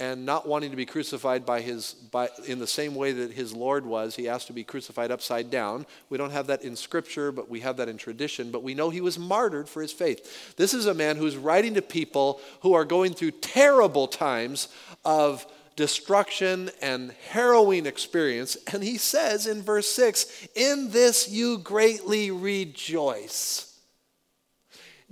and 0.00 0.26
not 0.26 0.46
wanting 0.46 0.70
to 0.70 0.76
be 0.76 0.86
crucified 0.86 1.46
by 1.46 1.60
his 1.60 1.94
by, 1.94 2.28
in 2.46 2.58
the 2.58 2.66
same 2.66 2.94
way 2.94 3.12
that 3.12 3.32
his 3.32 3.52
lord 3.52 3.86
was. 3.86 4.16
He 4.16 4.28
asked 4.28 4.48
to 4.48 4.52
be 4.52 4.64
crucified 4.64 5.12
upside 5.12 5.50
down. 5.50 5.86
We 6.10 6.18
don't 6.18 6.32
have 6.32 6.48
that 6.48 6.62
in 6.62 6.74
scripture 6.74 7.30
but 7.30 7.48
we 7.48 7.60
have 7.60 7.76
that 7.76 7.88
in 7.88 7.96
tradition. 7.96 8.50
But 8.50 8.64
we 8.64 8.74
know 8.74 8.90
he 8.90 9.00
was 9.00 9.18
martyred 9.18 9.68
for 9.68 9.82
his 9.82 9.92
faith. 9.92 10.56
This 10.56 10.74
is 10.74 10.86
a 10.86 10.94
man 10.94 11.16
who's 11.16 11.36
writing 11.36 11.74
to 11.74 11.82
people 11.82 12.40
who 12.62 12.74
are 12.74 12.84
going 12.84 13.14
through 13.14 13.32
terrible 13.32 14.08
times 14.08 14.68
of 15.04 15.46
destruction 15.76 16.70
and 16.80 17.14
harrowing 17.30 17.86
experience. 17.86 18.56
And 18.72 18.82
he 18.82 18.98
says 18.98 19.46
in 19.46 19.62
verse 19.62 19.90
6 19.90 20.48
In 20.54 20.90
this 20.90 21.28
you 21.28 21.58
greatly 21.58 22.30
rejoice. 22.30 23.78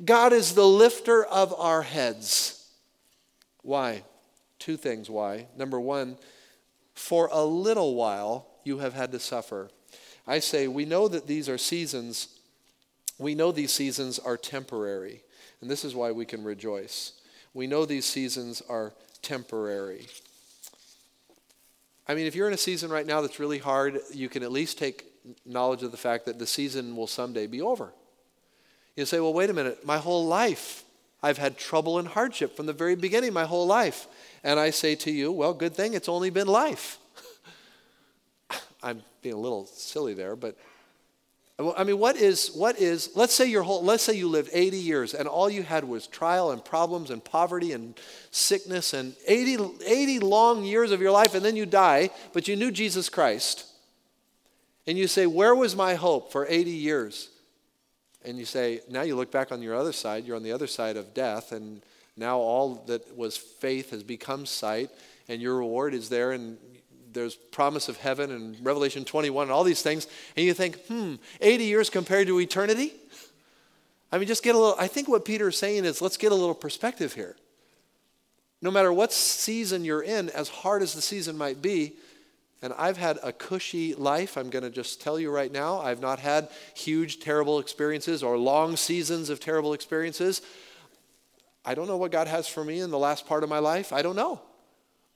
God 0.05 0.33
is 0.33 0.55
the 0.55 0.66
lifter 0.66 1.25
of 1.25 1.55
our 1.59 1.83
heads. 1.83 2.66
Why? 3.62 4.03
Two 4.59 4.77
things 4.77 5.11
why. 5.11 5.46
Number 5.57 5.81
one, 5.81 6.16
for 6.94 7.29
a 7.33 7.44
little 7.44 7.94
while 7.94 8.46
you 8.64 8.79
have 8.79 8.94
had 8.94 9.12
to 9.12 9.18
suffer. 9.18 9.70
I 10.27 10.38
say, 10.38 10.68
we 10.68 10.85
know 10.85 11.09
that 11.09 11.27
these 11.27 11.48
are 11.48 11.59
seasons, 11.59 12.29
we 13.18 13.35
know 13.35 13.53
these 13.53 13.72
seasons 13.72 14.18
are 14.18 14.37
temporary. 14.37 15.22
And 15.61 15.70
this 15.70 15.85
is 15.85 15.94
why 15.94 16.11
we 16.11 16.25
can 16.25 16.42
rejoice. 16.42 17.12
We 17.55 17.66
know 17.66 17.85
these 17.85 18.05
seasons 18.05 18.62
are 18.68 18.92
temporary. 19.22 20.09
I 22.09 22.15
mean, 22.15 22.27
if 22.27 22.35
you're 22.35 22.49
in 22.49 22.55
a 22.55 22.59
season 22.59 22.91
right 22.91 23.07
now 23.07 23.21
that's 23.21 23.38
really 23.38 23.59
hard, 23.59 24.01
you 24.12 24.29
can 24.29 24.43
at 24.43 24.53
least 24.53 24.79
take 24.79 25.05
knowledge 25.47 25.83
of 25.83 25.91
the 25.93 25.97
fact 25.97 26.27
that 26.27 26.38
the 26.38 26.47
season 26.47 26.97
will 26.97 27.07
someday 27.07 27.47
be 27.47 27.61
over. 27.61 27.93
You 28.97 29.07
say, 29.07 29.21
well, 29.21 29.33
wait 29.33 29.51
a 29.51 29.55
minute, 29.55 29.87
my 29.87 29.99
whole 29.99 30.27
life 30.27 30.85
I've 31.23 31.38
had 31.38 31.57
trouble 31.57 31.99
and 31.99 32.09
hardship 32.09 32.57
from 32.57 32.67
the 32.67 32.73
very 32.73 32.97
beginning, 32.97 33.33
my 33.33 33.45
whole 33.45 33.67
life. 33.67 34.09
And 34.43 34.59
I 34.59 34.71
say 34.71 34.97
to 34.97 35.11
you, 35.11 35.31
well, 35.31 35.55
good 35.55 35.75
thing 35.75 35.95
it's 35.95 36.09
only 36.09 36.31
been 36.31 36.49
life. 36.49 36.99
I'm 38.83 39.03
being 39.23 39.37
a 39.37 39.38
little 39.38 39.67
silly 39.67 40.15
there, 40.15 40.35
but 40.35 40.57
I 41.77 41.85
mean, 41.85 41.98
what 41.98 42.16
is, 42.16 42.48
what 42.55 42.79
is, 42.79 43.11
let's 43.14 43.35
say 43.35 43.46
your 43.46 43.62
whole, 43.62 43.85
let's 43.85 44.03
say 44.03 44.14
you 44.14 44.29
lived 44.29 44.51
80 44.53 44.77
years 44.79 45.14
and 45.14 45.29
all 45.29 45.51
you 45.51 45.62
had 45.62 45.85
was 45.85 46.07
trial 46.07 46.51
and 46.51 46.64
problems 46.64 47.11
and 47.11 47.22
poverty 47.22 47.72
and 47.72 47.98
sickness 48.31 48.94
and 48.94 49.14
80, 49.27 49.85
80 49.87 50.18
long 50.20 50.64
years 50.64 50.90
of 50.92 51.01
your 51.01 51.11
life 51.11 51.35
and 51.35 51.44
then 51.44 51.57
you 51.57 51.66
die, 51.66 52.11
but 52.33 52.48
you 52.48 52.57
knew 52.57 52.70
Jesus 52.70 53.09
Christ. 53.09 53.66
And 54.87 54.98
you 54.98 55.07
say, 55.07 55.27
where 55.27 55.55
was 55.55 55.77
my 55.77 55.94
hope 55.94 56.33
for 56.33 56.46
80 56.48 56.70
years? 56.70 57.29
And 58.25 58.38
you 58.38 58.44
say, 58.44 58.81
now 58.88 59.03
you 59.03 59.16
look 59.16 59.31
back 59.31 59.53
on 59.53 59.62
your 59.62 59.75
other 59.75 59.92
side, 59.92 60.25
you're 60.25 60.37
on 60.37 60.42
the 60.42 60.53
other 60.53 60.66
side 60.66 60.96
of 60.96 61.14
death, 61.14 61.53
and 61.53 61.83
now 62.16 62.38
all 62.38 62.85
that 62.87 63.16
was 63.16 63.37
faith 63.37 63.90
has 63.90 64.03
become 64.03 64.46
sight, 64.46 64.90
and 65.29 65.40
your 65.40 65.57
reward 65.57 65.94
is 65.94 66.09
there, 66.09 66.33
and 66.33 66.59
there's 67.12 67.35
promise 67.35 67.88
of 67.88 67.96
heaven 67.96 68.31
and 68.31 68.64
Revelation 68.64 69.05
21 69.05 69.44
and 69.44 69.53
all 69.53 69.64
these 69.64 69.83
things, 69.83 70.07
and 70.37 70.44
you 70.46 70.55
think, 70.55 70.79
hmm, 70.87 71.14
80 71.40 71.64
years 71.64 71.90
compared 71.90 72.27
to 72.27 72.40
eternity? 72.40 72.92
I 74.11 74.18
mean, 74.18 74.29
just 74.29 74.42
get 74.42 74.55
a 74.55 74.59
little, 74.59 74.77
I 74.79 74.88
think 74.88 75.09
what 75.09 75.25
Peter 75.25 75.48
is 75.48 75.57
saying 75.57 75.85
is 75.85 76.03
let's 76.03 76.16
get 76.16 76.33
a 76.33 76.35
little 76.35 76.55
perspective 76.55 77.14
here. 77.14 77.37
No 78.61 78.70
matter 78.70 78.92
what 78.92 79.12
season 79.12 79.85
you're 79.85 80.03
in, 80.03 80.29
as 80.31 80.48
hard 80.48 80.83
as 80.83 80.94
the 80.94 81.03
season 81.03 81.37
might 81.37 81.61
be, 81.62 81.94
and 82.62 82.72
I've 82.79 82.96
had 82.96 83.18
a 83.25 83.33
cushy 83.33 83.92
life. 83.94 84.37
I'm 84.37 84.48
going 84.48 84.62
to 84.62 84.70
just 84.70 85.01
tell 85.03 85.18
you 85.18 85.33
right 85.33 85.51
now. 85.51 85.81
I've 85.81 86.01
not 86.01 86.20
had 86.20 86.48
huge, 86.77 87.18
terrible 87.18 87.59
experiences 87.59 88.22
or 88.22 88.38
long 88.38 88.77
seasons 88.77 89.31
of 89.31 89.40
terrible 89.40 89.72
experiences. 89.72 90.42
I 91.64 91.75
don't 91.75 91.88
know 91.88 91.96
what 91.96 92.12
God 92.12 92.29
has 92.29 92.46
for 92.46 92.64
me 92.64 92.81
in 92.81 92.92
the 92.92 92.98
last 92.98 93.27
part 93.27 93.42
of 93.42 93.51
my 93.51 93.59
life. 93.59 93.92
I 93.92 94.03
don't 94.03 94.14
know. 94.14 94.40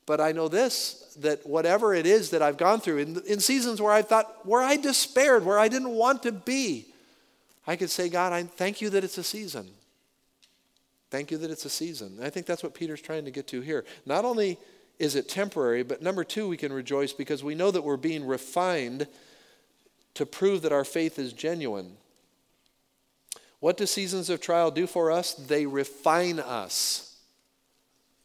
But 0.07 0.21
I 0.21 0.33
know 0.33 0.49
this 0.49 1.03
that 1.21 1.47
whatever 1.47 1.95
it 1.95 2.07
is 2.07 2.31
that 2.31 2.43
I've 2.43 2.59
gone 2.59 2.81
through, 2.81 2.99
in, 2.99 3.23
in 3.27 3.41
seasons 3.41 3.81
where 3.81 3.93
I 3.93 4.03
thought, 4.03 4.47
where 4.47 4.63
I 4.63 4.77
despaired, 4.77 5.45
where 5.45 5.59
I 5.59 5.69
didn't 5.69 5.91
want 5.91 6.23
to 6.25 6.33
be, 6.33 6.87
I 7.67 7.77
could 7.77 7.91
say, 7.91 8.09
God, 8.09 8.33
I 8.33 8.43
thank 8.43 8.81
you 8.81 8.91
that 8.91 9.03
it's 9.03 9.19
a 9.19 9.25
season. 9.25 9.67
Thank 11.11 11.31
you 11.31 11.39
that 11.39 11.51
it's 11.51 11.65
a 11.65 11.71
season. 11.71 12.17
And 12.19 12.25
I 12.27 12.31
think 12.31 12.47
that's 12.47 12.63
what 12.63 12.75
Peter's 12.75 13.01
trying 13.01 13.25
to 13.25 13.31
get 13.31 13.47
to 13.49 13.61
here. 13.63 13.85
Not 14.05 14.25
only 14.25 14.59
is 14.99 15.15
it 15.15 15.29
temporary? 15.29 15.83
But 15.83 16.03
number 16.03 16.25
two, 16.25 16.49
we 16.49 16.57
can 16.57 16.73
rejoice 16.73 17.13
because 17.13 17.45
we 17.45 17.55
know 17.55 17.71
that 17.71 17.83
we're 17.83 17.97
being 17.97 18.27
refined 18.27 19.07
to 20.15 20.27
prove 20.27 20.63
that 20.63 20.73
our 20.73 20.85
faith 20.85 21.19
is 21.19 21.33
genuine. 21.33 21.97
What 23.61 23.77
do 23.77 23.87
seasons 23.87 24.31
of 24.31 24.41
trial 24.41 24.71
do 24.71 24.87
for 24.87 25.11
us? 25.11 25.35
They 25.35 25.67
refine 25.67 26.41
us. 26.41 27.16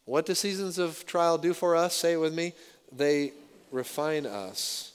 What 0.06 0.26
do 0.26 0.34
seasons 0.34 0.78
of 0.78 1.06
trial 1.06 1.38
do 1.38 1.54
for 1.54 1.76
us? 1.76 1.96
Say 1.96 2.14
it 2.14 2.20
with 2.20 2.34
me. 2.34 2.54
They 2.92 3.34
refine 3.72 4.26
us. 4.26 4.92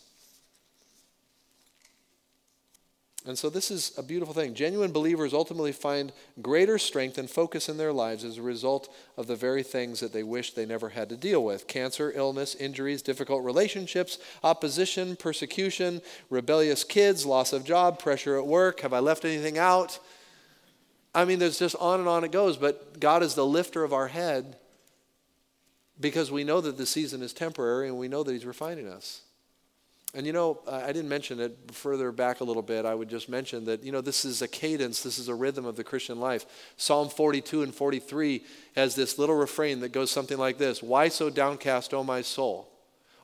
And 3.26 3.36
so 3.36 3.50
this 3.50 3.72
is 3.72 3.92
a 3.98 4.04
beautiful 4.04 4.32
thing. 4.32 4.54
Genuine 4.54 4.92
believers 4.92 5.34
ultimately 5.34 5.72
find 5.72 6.12
greater 6.40 6.78
strength 6.78 7.18
and 7.18 7.28
focus 7.28 7.68
in 7.68 7.76
their 7.76 7.92
lives 7.92 8.22
as 8.22 8.38
a 8.38 8.42
result 8.42 8.88
of 9.16 9.26
the 9.26 9.34
very 9.34 9.64
things 9.64 9.98
that 9.98 10.12
they 10.12 10.22
wish 10.22 10.52
they 10.52 10.64
never 10.64 10.90
had 10.90 11.08
to 11.08 11.16
deal 11.16 11.42
with 11.42 11.66
cancer, 11.66 12.12
illness, 12.14 12.54
injuries, 12.54 13.02
difficult 13.02 13.44
relationships, 13.44 14.18
opposition, 14.44 15.16
persecution, 15.16 16.02
rebellious 16.30 16.84
kids, 16.84 17.26
loss 17.26 17.52
of 17.52 17.64
job, 17.64 17.98
pressure 17.98 18.36
at 18.36 18.46
work. 18.46 18.80
Have 18.80 18.92
I 18.92 19.00
left 19.00 19.24
anything 19.24 19.58
out? 19.58 19.98
I 21.12 21.24
mean, 21.24 21.40
there's 21.40 21.58
just 21.58 21.74
on 21.76 21.98
and 21.98 22.08
on 22.08 22.22
it 22.22 22.30
goes, 22.30 22.56
but 22.56 23.00
God 23.00 23.24
is 23.24 23.34
the 23.34 23.46
lifter 23.46 23.82
of 23.82 23.92
our 23.92 24.06
head 24.06 24.56
because 26.00 26.30
we 26.30 26.44
know 26.44 26.60
that 26.60 26.76
the 26.76 26.86
season 26.86 27.22
is 27.22 27.32
temporary 27.32 27.88
and 27.88 27.98
we 27.98 28.08
know 28.08 28.22
that 28.22 28.32
He's 28.32 28.46
refining 28.46 28.88
us. 28.88 29.22
And 30.14 30.26
you 30.26 30.32
know, 30.32 30.60
I 30.66 30.92
didn't 30.92 31.10
mention 31.10 31.40
it 31.40 31.58
further 31.72 32.10
back 32.10 32.40
a 32.40 32.44
little 32.44 32.62
bit. 32.62 32.86
I 32.86 32.94
would 32.94 33.10
just 33.10 33.28
mention 33.28 33.66
that, 33.66 33.84
you 33.84 33.92
know, 33.92 34.00
this 34.00 34.24
is 34.24 34.40
a 34.40 34.48
cadence, 34.48 35.02
this 35.02 35.18
is 35.18 35.28
a 35.28 35.34
rhythm 35.34 35.66
of 35.66 35.76
the 35.76 35.84
Christian 35.84 36.18
life. 36.18 36.46
Psalm 36.78 37.10
42 37.10 37.62
and 37.62 37.74
43 37.74 38.42
has 38.76 38.94
this 38.94 39.18
little 39.18 39.34
refrain 39.34 39.80
that 39.80 39.90
goes 39.90 40.10
something 40.10 40.38
like 40.38 40.56
this 40.56 40.82
Why 40.82 41.08
so 41.08 41.28
downcast, 41.28 41.92
O 41.92 42.02
my 42.02 42.22
soul? 42.22 42.72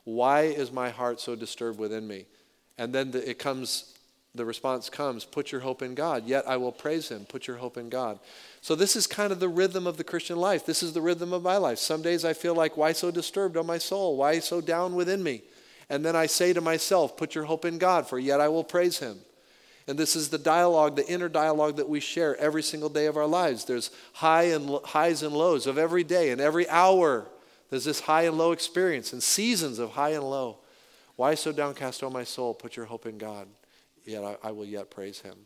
Why 0.04 0.42
is 0.42 0.70
my 0.70 0.90
heart 0.90 1.20
so 1.20 1.34
disturbed 1.34 1.78
within 1.78 2.06
me? 2.06 2.26
And 2.76 2.92
then 2.92 3.12
the, 3.12 3.28
it 3.28 3.38
comes, 3.38 3.96
the 4.34 4.44
response 4.44 4.88
comes, 4.88 5.24
Put 5.24 5.52
your 5.52 5.60
hope 5.60 5.82
in 5.82 5.94
God. 5.94 6.26
Yet 6.26 6.48
I 6.48 6.56
will 6.56 6.72
praise 6.72 7.08
him. 7.08 7.26
Put 7.26 7.46
your 7.46 7.58
hope 7.58 7.76
in 7.76 7.90
God. 7.90 8.18
So 8.62 8.74
this 8.74 8.96
is 8.96 9.06
kind 9.06 9.30
of 9.32 9.40
the 9.40 9.48
rhythm 9.48 9.86
of 9.86 9.98
the 9.98 10.04
Christian 10.04 10.36
life. 10.36 10.64
This 10.64 10.82
is 10.82 10.94
the 10.94 11.02
rhythm 11.02 11.32
of 11.32 11.42
my 11.42 11.58
life. 11.58 11.78
Some 11.78 12.00
days 12.00 12.24
I 12.24 12.32
feel 12.32 12.54
like, 12.54 12.76
Why 12.76 12.92
so 12.92 13.10
disturbed, 13.10 13.56
O 13.56 13.62
my 13.62 13.78
soul? 13.78 14.16
Why 14.16 14.38
so 14.38 14.60
down 14.60 14.94
within 14.94 15.22
me? 15.22 15.42
And 15.90 16.04
then 16.04 16.16
I 16.16 16.26
say 16.26 16.54
to 16.54 16.62
myself, 16.62 17.16
Put 17.16 17.34
your 17.34 17.44
hope 17.44 17.66
in 17.66 17.76
God, 17.76 18.08
for 18.08 18.18
yet 18.18 18.40
I 18.40 18.48
will 18.48 18.64
praise 18.64 18.98
him. 18.98 19.18
And 19.86 19.98
this 19.98 20.16
is 20.16 20.30
the 20.30 20.38
dialogue, 20.38 20.96
the 20.96 21.06
inner 21.08 21.28
dialogue 21.28 21.76
that 21.76 21.88
we 21.88 22.00
share 22.00 22.36
every 22.36 22.62
single 22.62 22.88
day 22.88 23.06
of 23.06 23.16
our 23.16 23.26
lives. 23.26 23.64
There's 23.64 23.90
high 24.14 24.44
and 24.44 24.78
highs 24.84 25.22
and 25.22 25.34
lows 25.34 25.66
of 25.66 25.76
every 25.76 26.04
day 26.04 26.30
and 26.30 26.40
every 26.40 26.68
hour. 26.68 27.26
There's 27.68 27.84
this 27.84 28.00
high 28.00 28.22
and 28.22 28.38
low 28.38 28.52
experience 28.52 29.12
and 29.12 29.22
seasons 29.22 29.78
of 29.78 29.90
high 29.90 30.10
and 30.10 30.24
low. 30.24 30.58
Why 31.16 31.34
so 31.34 31.52
downcast, 31.52 32.02
O 32.02 32.10
my 32.10 32.24
soul? 32.24 32.54
Put 32.54 32.76
your 32.76 32.86
hope 32.86 33.06
in 33.06 33.18
God. 33.18 33.48
Yet 34.04 34.24
I, 34.24 34.36
I 34.42 34.50
will 34.52 34.64
yet 34.64 34.90
praise 34.90 35.20
him. 35.20 35.36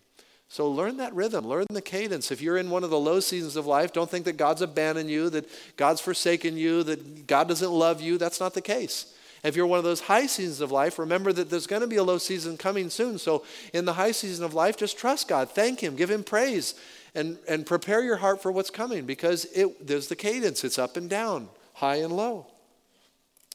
So 0.48 0.70
learn 0.70 0.98
that 0.98 1.14
rhythm, 1.14 1.46
learn 1.46 1.66
the 1.70 1.82
cadence. 1.82 2.30
If 2.30 2.40
you're 2.40 2.56
in 2.56 2.70
one 2.70 2.84
of 2.84 2.90
the 2.90 2.98
low 2.98 3.18
seasons 3.18 3.56
of 3.56 3.66
life, 3.66 3.92
don't 3.92 4.08
think 4.08 4.24
that 4.26 4.36
God's 4.36 4.62
abandoned 4.62 5.10
you, 5.10 5.28
that 5.30 5.48
God's 5.76 6.00
forsaken 6.00 6.56
you, 6.56 6.84
that 6.84 7.26
God 7.26 7.48
doesn't 7.48 7.70
love 7.70 8.00
you. 8.00 8.16
That's 8.16 8.38
not 8.38 8.54
the 8.54 8.60
case. 8.60 9.12
If 9.42 9.54
you're 9.54 9.66
one 9.66 9.78
of 9.78 9.84
those 9.84 10.00
high 10.00 10.26
seasons 10.26 10.60
of 10.60 10.72
life, 10.72 10.98
remember 10.98 11.32
that 11.32 11.50
there's 11.50 11.66
going 11.66 11.82
to 11.82 11.88
be 11.88 11.96
a 11.96 12.02
low 12.02 12.18
season 12.18 12.56
coming 12.56 12.90
soon. 12.90 13.18
So 13.18 13.44
in 13.72 13.84
the 13.84 13.92
high 13.92 14.12
season 14.12 14.44
of 14.44 14.54
life, 14.54 14.76
just 14.76 14.98
trust 14.98 15.28
God, 15.28 15.50
thank 15.50 15.80
Him, 15.80 15.94
give 15.94 16.10
Him 16.10 16.24
praise, 16.24 16.74
and, 17.14 17.38
and 17.48 17.66
prepare 17.66 18.02
your 18.02 18.16
heart 18.16 18.42
for 18.42 18.50
what's 18.50 18.70
coming 18.70 19.04
because 19.04 19.44
it, 19.46 19.86
there's 19.86 20.08
the 20.08 20.16
cadence. 20.16 20.64
It's 20.64 20.78
up 20.78 20.96
and 20.96 21.10
down, 21.10 21.48
high 21.74 21.96
and 21.96 22.12
low. 22.12 22.46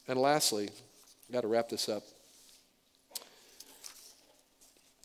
And 0.08 0.20
lastly, 0.20 0.70
got 1.32 1.42
to 1.42 1.48
wrap 1.48 1.70
this 1.70 1.90
up. 1.90 2.04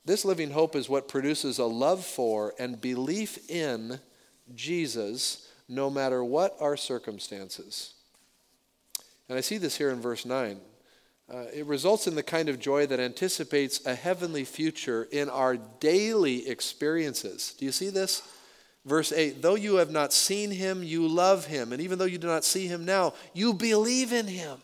This 0.07 0.25
living 0.25 0.53
hope 0.53 0.77
is 0.77 0.89
what 0.89 1.09
produces 1.09 1.59
a 1.59 1.65
love 1.65 2.05
for 2.05 2.55
and 2.61 2.81
belief 2.81 3.51
in 3.51 3.99
Jesus 4.55 5.51
no 5.69 5.91
matter 5.91 6.23
what 6.23 6.57
our 6.61 6.77
circumstances. 6.77 7.95
And 9.29 9.37
I 9.37 9.41
see 9.41 9.59
this 9.59 9.77
here 9.77 9.91
in 9.91 10.01
verse 10.01 10.25
9. 10.25 10.61
Uh, 11.29 11.47
it 11.53 11.67
results 11.67 12.07
in 12.07 12.15
the 12.15 12.23
kind 12.23 12.49
of 12.49 12.61
joy 12.61 12.87
that 12.87 13.01
anticipates 13.01 13.85
a 13.85 13.97
heavenly 13.97 14.45
future 14.45 15.09
in 15.11 15.29
our 15.29 15.57
daily 15.57 16.49
experiences. 16.49 17.57
Do 17.59 17.65
you 17.65 17.73
see 17.73 17.91
this? 17.91 18.23
Verse 18.85 19.11
8 19.11 19.43
Though 19.43 19.57
you 19.57 19.77
have 19.77 19.91
not 19.91 20.13
seen 20.13 20.53
him, 20.53 20.85
you 20.85 21.09
love 21.09 21.47
him. 21.47 21.73
And 21.73 21.83
even 21.83 21.99
though 21.99 22.05
you 22.05 22.19
do 22.19 22.29
not 22.29 22.45
see 22.45 22.69
him 22.69 22.85
now, 22.85 23.15
you 23.35 23.53
believe 23.53 24.13
in 24.13 24.29
him. 24.29 24.59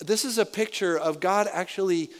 This 0.00 0.24
is 0.24 0.36
a 0.36 0.46
picture 0.46 0.98
of 0.98 1.20
God 1.20 1.46
actually 1.52 2.10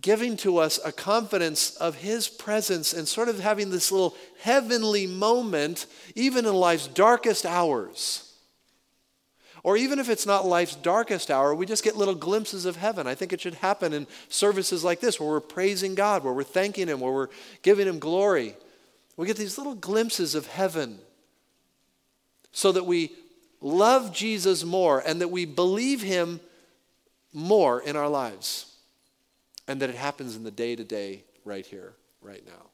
giving 0.00 0.36
to 0.38 0.58
us 0.58 0.78
a 0.84 0.92
confidence 0.92 1.74
of 1.76 1.96
his 1.96 2.28
presence 2.28 2.92
and 2.92 3.08
sort 3.08 3.28
of 3.28 3.40
having 3.40 3.70
this 3.70 3.90
little 3.90 4.14
heavenly 4.40 5.06
moment, 5.06 5.86
even 6.14 6.46
in 6.46 6.54
life's 6.54 6.86
darkest 6.86 7.44
hours. 7.44 8.26
Or 9.62 9.76
even 9.76 9.98
if 9.98 10.08
it's 10.08 10.26
not 10.26 10.46
life's 10.46 10.76
darkest 10.76 11.30
hour, 11.30 11.54
we 11.54 11.66
just 11.66 11.84
get 11.84 11.96
little 11.96 12.14
glimpses 12.14 12.64
of 12.64 12.76
heaven. 12.76 13.06
I 13.06 13.14
think 13.14 13.32
it 13.32 13.40
should 13.40 13.54
happen 13.54 13.92
in 13.92 14.06
services 14.28 14.82
like 14.82 15.00
this 15.00 15.20
where 15.20 15.28
we're 15.28 15.40
praising 15.40 15.94
God, 15.94 16.24
where 16.24 16.32
we're 16.32 16.44
thanking 16.44 16.88
Him, 16.88 17.00
where 17.00 17.12
we're 17.12 17.28
giving 17.62 17.86
Him 17.86 17.98
glory. 17.98 18.56
We 19.16 19.26
get 19.26 19.36
these 19.36 19.58
little 19.58 19.74
glimpses 19.74 20.34
of 20.34 20.46
heaven 20.46 20.98
so 22.52 22.72
that 22.72 22.86
we 22.86 23.12
love 23.60 24.14
Jesus 24.14 24.64
more 24.64 25.02
and 25.04 25.20
that 25.20 25.28
we 25.28 25.44
believe 25.44 26.00
Him 26.00 26.40
more 27.34 27.82
in 27.82 27.96
our 27.96 28.08
lives. 28.08 28.69
And 29.70 29.80
that 29.80 29.88
it 29.88 29.94
happens 29.94 30.34
in 30.34 30.42
the 30.42 30.50
day 30.50 30.74
to 30.74 30.82
day 30.82 31.22
right 31.44 31.64
here, 31.64 31.94
right 32.20 32.44
now. 32.44 32.70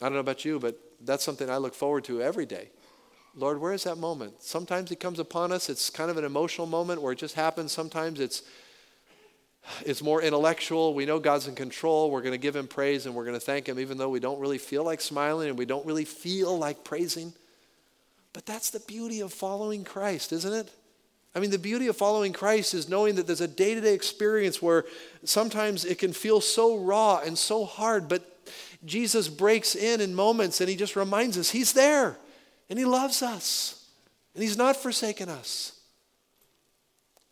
I 0.00 0.06
don't 0.06 0.14
know 0.14 0.18
about 0.18 0.44
you, 0.44 0.58
but 0.58 0.76
that's 1.00 1.22
something 1.22 1.48
I 1.48 1.58
look 1.58 1.74
forward 1.74 2.02
to 2.04 2.20
every 2.20 2.44
day 2.44 2.70
Lord, 3.36 3.60
where 3.60 3.72
is 3.72 3.84
that 3.84 3.98
moment? 3.98 4.42
Sometimes 4.42 4.92
it 4.92 5.00
comes 5.00 5.18
upon 5.18 5.50
us. 5.50 5.68
It's 5.68 5.90
kind 5.90 6.10
of 6.10 6.16
an 6.16 6.24
emotional 6.24 6.66
moment 6.66 7.02
where 7.02 7.12
it 7.12 7.18
just 7.18 7.34
happens. 7.34 7.72
Sometimes 7.72 8.20
it's 8.20 8.42
it's 9.84 10.02
more 10.02 10.20
intellectual. 10.20 10.92
We 10.92 11.06
know 11.06 11.18
God's 11.18 11.48
in 11.48 11.54
control. 11.54 12.10
We're 12.10 12.20
going 12.20 12.32
to 12.32 12.38
give 12.38 12.54
him 12.54 12.68
praise 12.68 13.06
and 13.06 13.14
we're 13.14 13.24
going 13.24 13.36
to 13.36 13.40
thank 13.40 13.66
him 13.66 13.78
even 13.78 13.96
though 13.96 14.10
we 14.10 14.20
don't 14.20 14.38
really 14.38 14.58
feel 14.58 14.84
like 14.84 15.00
smiling 15.00 15.48
and 15.48 15.58
we 15.58 15.64
don't 15.64 15.86
really 15.86 16.04
feel 16.04 16.58
like 16.58 16.84
praising. 16.84 17.32
But 18.34 18.44
that's 18.44 18.70
the 18.70 18.80
beauty 18.80 19.20
of 19.20 19.32
following 19.32 19.84
Christ, 19.84 20.32
isn't 20.32 20.52
it? 20.52 20.70
I 21.34 21.40
mean, 21.40 21.50
the 21.50 21.58
beauty 21.58 21.88
of 21.88 21.96
following 21.96 22.32
Christ 22.32 22.74
is 22.74 22.88
knowing 22.88 23.16
that 23.16 23.26
there's 23.26 23.40
a 23.40 23.48
day 23.48 23.74
to 23.74 23.80
day 23.80 23.94
experience 23.94 24.62
where 24.62 24.84
sometimes 25.24 25.84
it 25.84 25.98
can 25.98 26.12
feel 26.12 26.40
so 26.40 26.78
raw 26.78 27.18
and 27.18 27.36
so 27.36 27.64
hard, 27.64 28.08
but 28.08 28.30
Jesus 28.84 29.28
breaks 29.28 29.74
in 29.74 30.00
in 30.00 30.14
moments 30.14 30.60
and 30.60 30.70
he 30.70 30.76
just 30.76 30.94
reminds 30.94 31.36
us 31.38 31.50
he's 31.50 31.72
there 31.72 32.16
and 32.68 32.78
he 32.78 32.84
loves 32.84 33.22
us 33.22 33.88
and 34.34 34.42
he's 34.42 34.56
not 34.56 34.76
forsaken 34.76 35.28
us. 35.28 35.72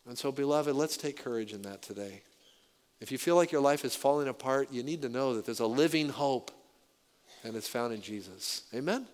And 0.05 0.17
so, 0.17 0.31
beloved, 0.31 0.75
let's 0.75 0.97
take 0.97 1.23
courage 1.23 1.53
in 1.53 1.61
that 1.61 1.81
today. 1.81 2.23
If 2.99 3.11
you 3.11 3.17
feel 3.17 3.35
like 3.35 3.51
your 3.51 3.61
life 3.61 3.85
is 3.85 3.95
falling 3.95 4.27
apart, 4.27 4.69
you 4.71 4.83
need 4.83 5.01
to 5.03 5.09
know 5.09 5.35
that 5.35 5.45
there's 5.45 5.59
a 5.61 5.67
living 5.67 6.09
hope 6.09 6.51
and 7.43 7.55
it's 7.55 7.67
found 7.67 7.93
in 7.93 8.01
Jesus. 8.01 8.63
Amen? 8.73 9.05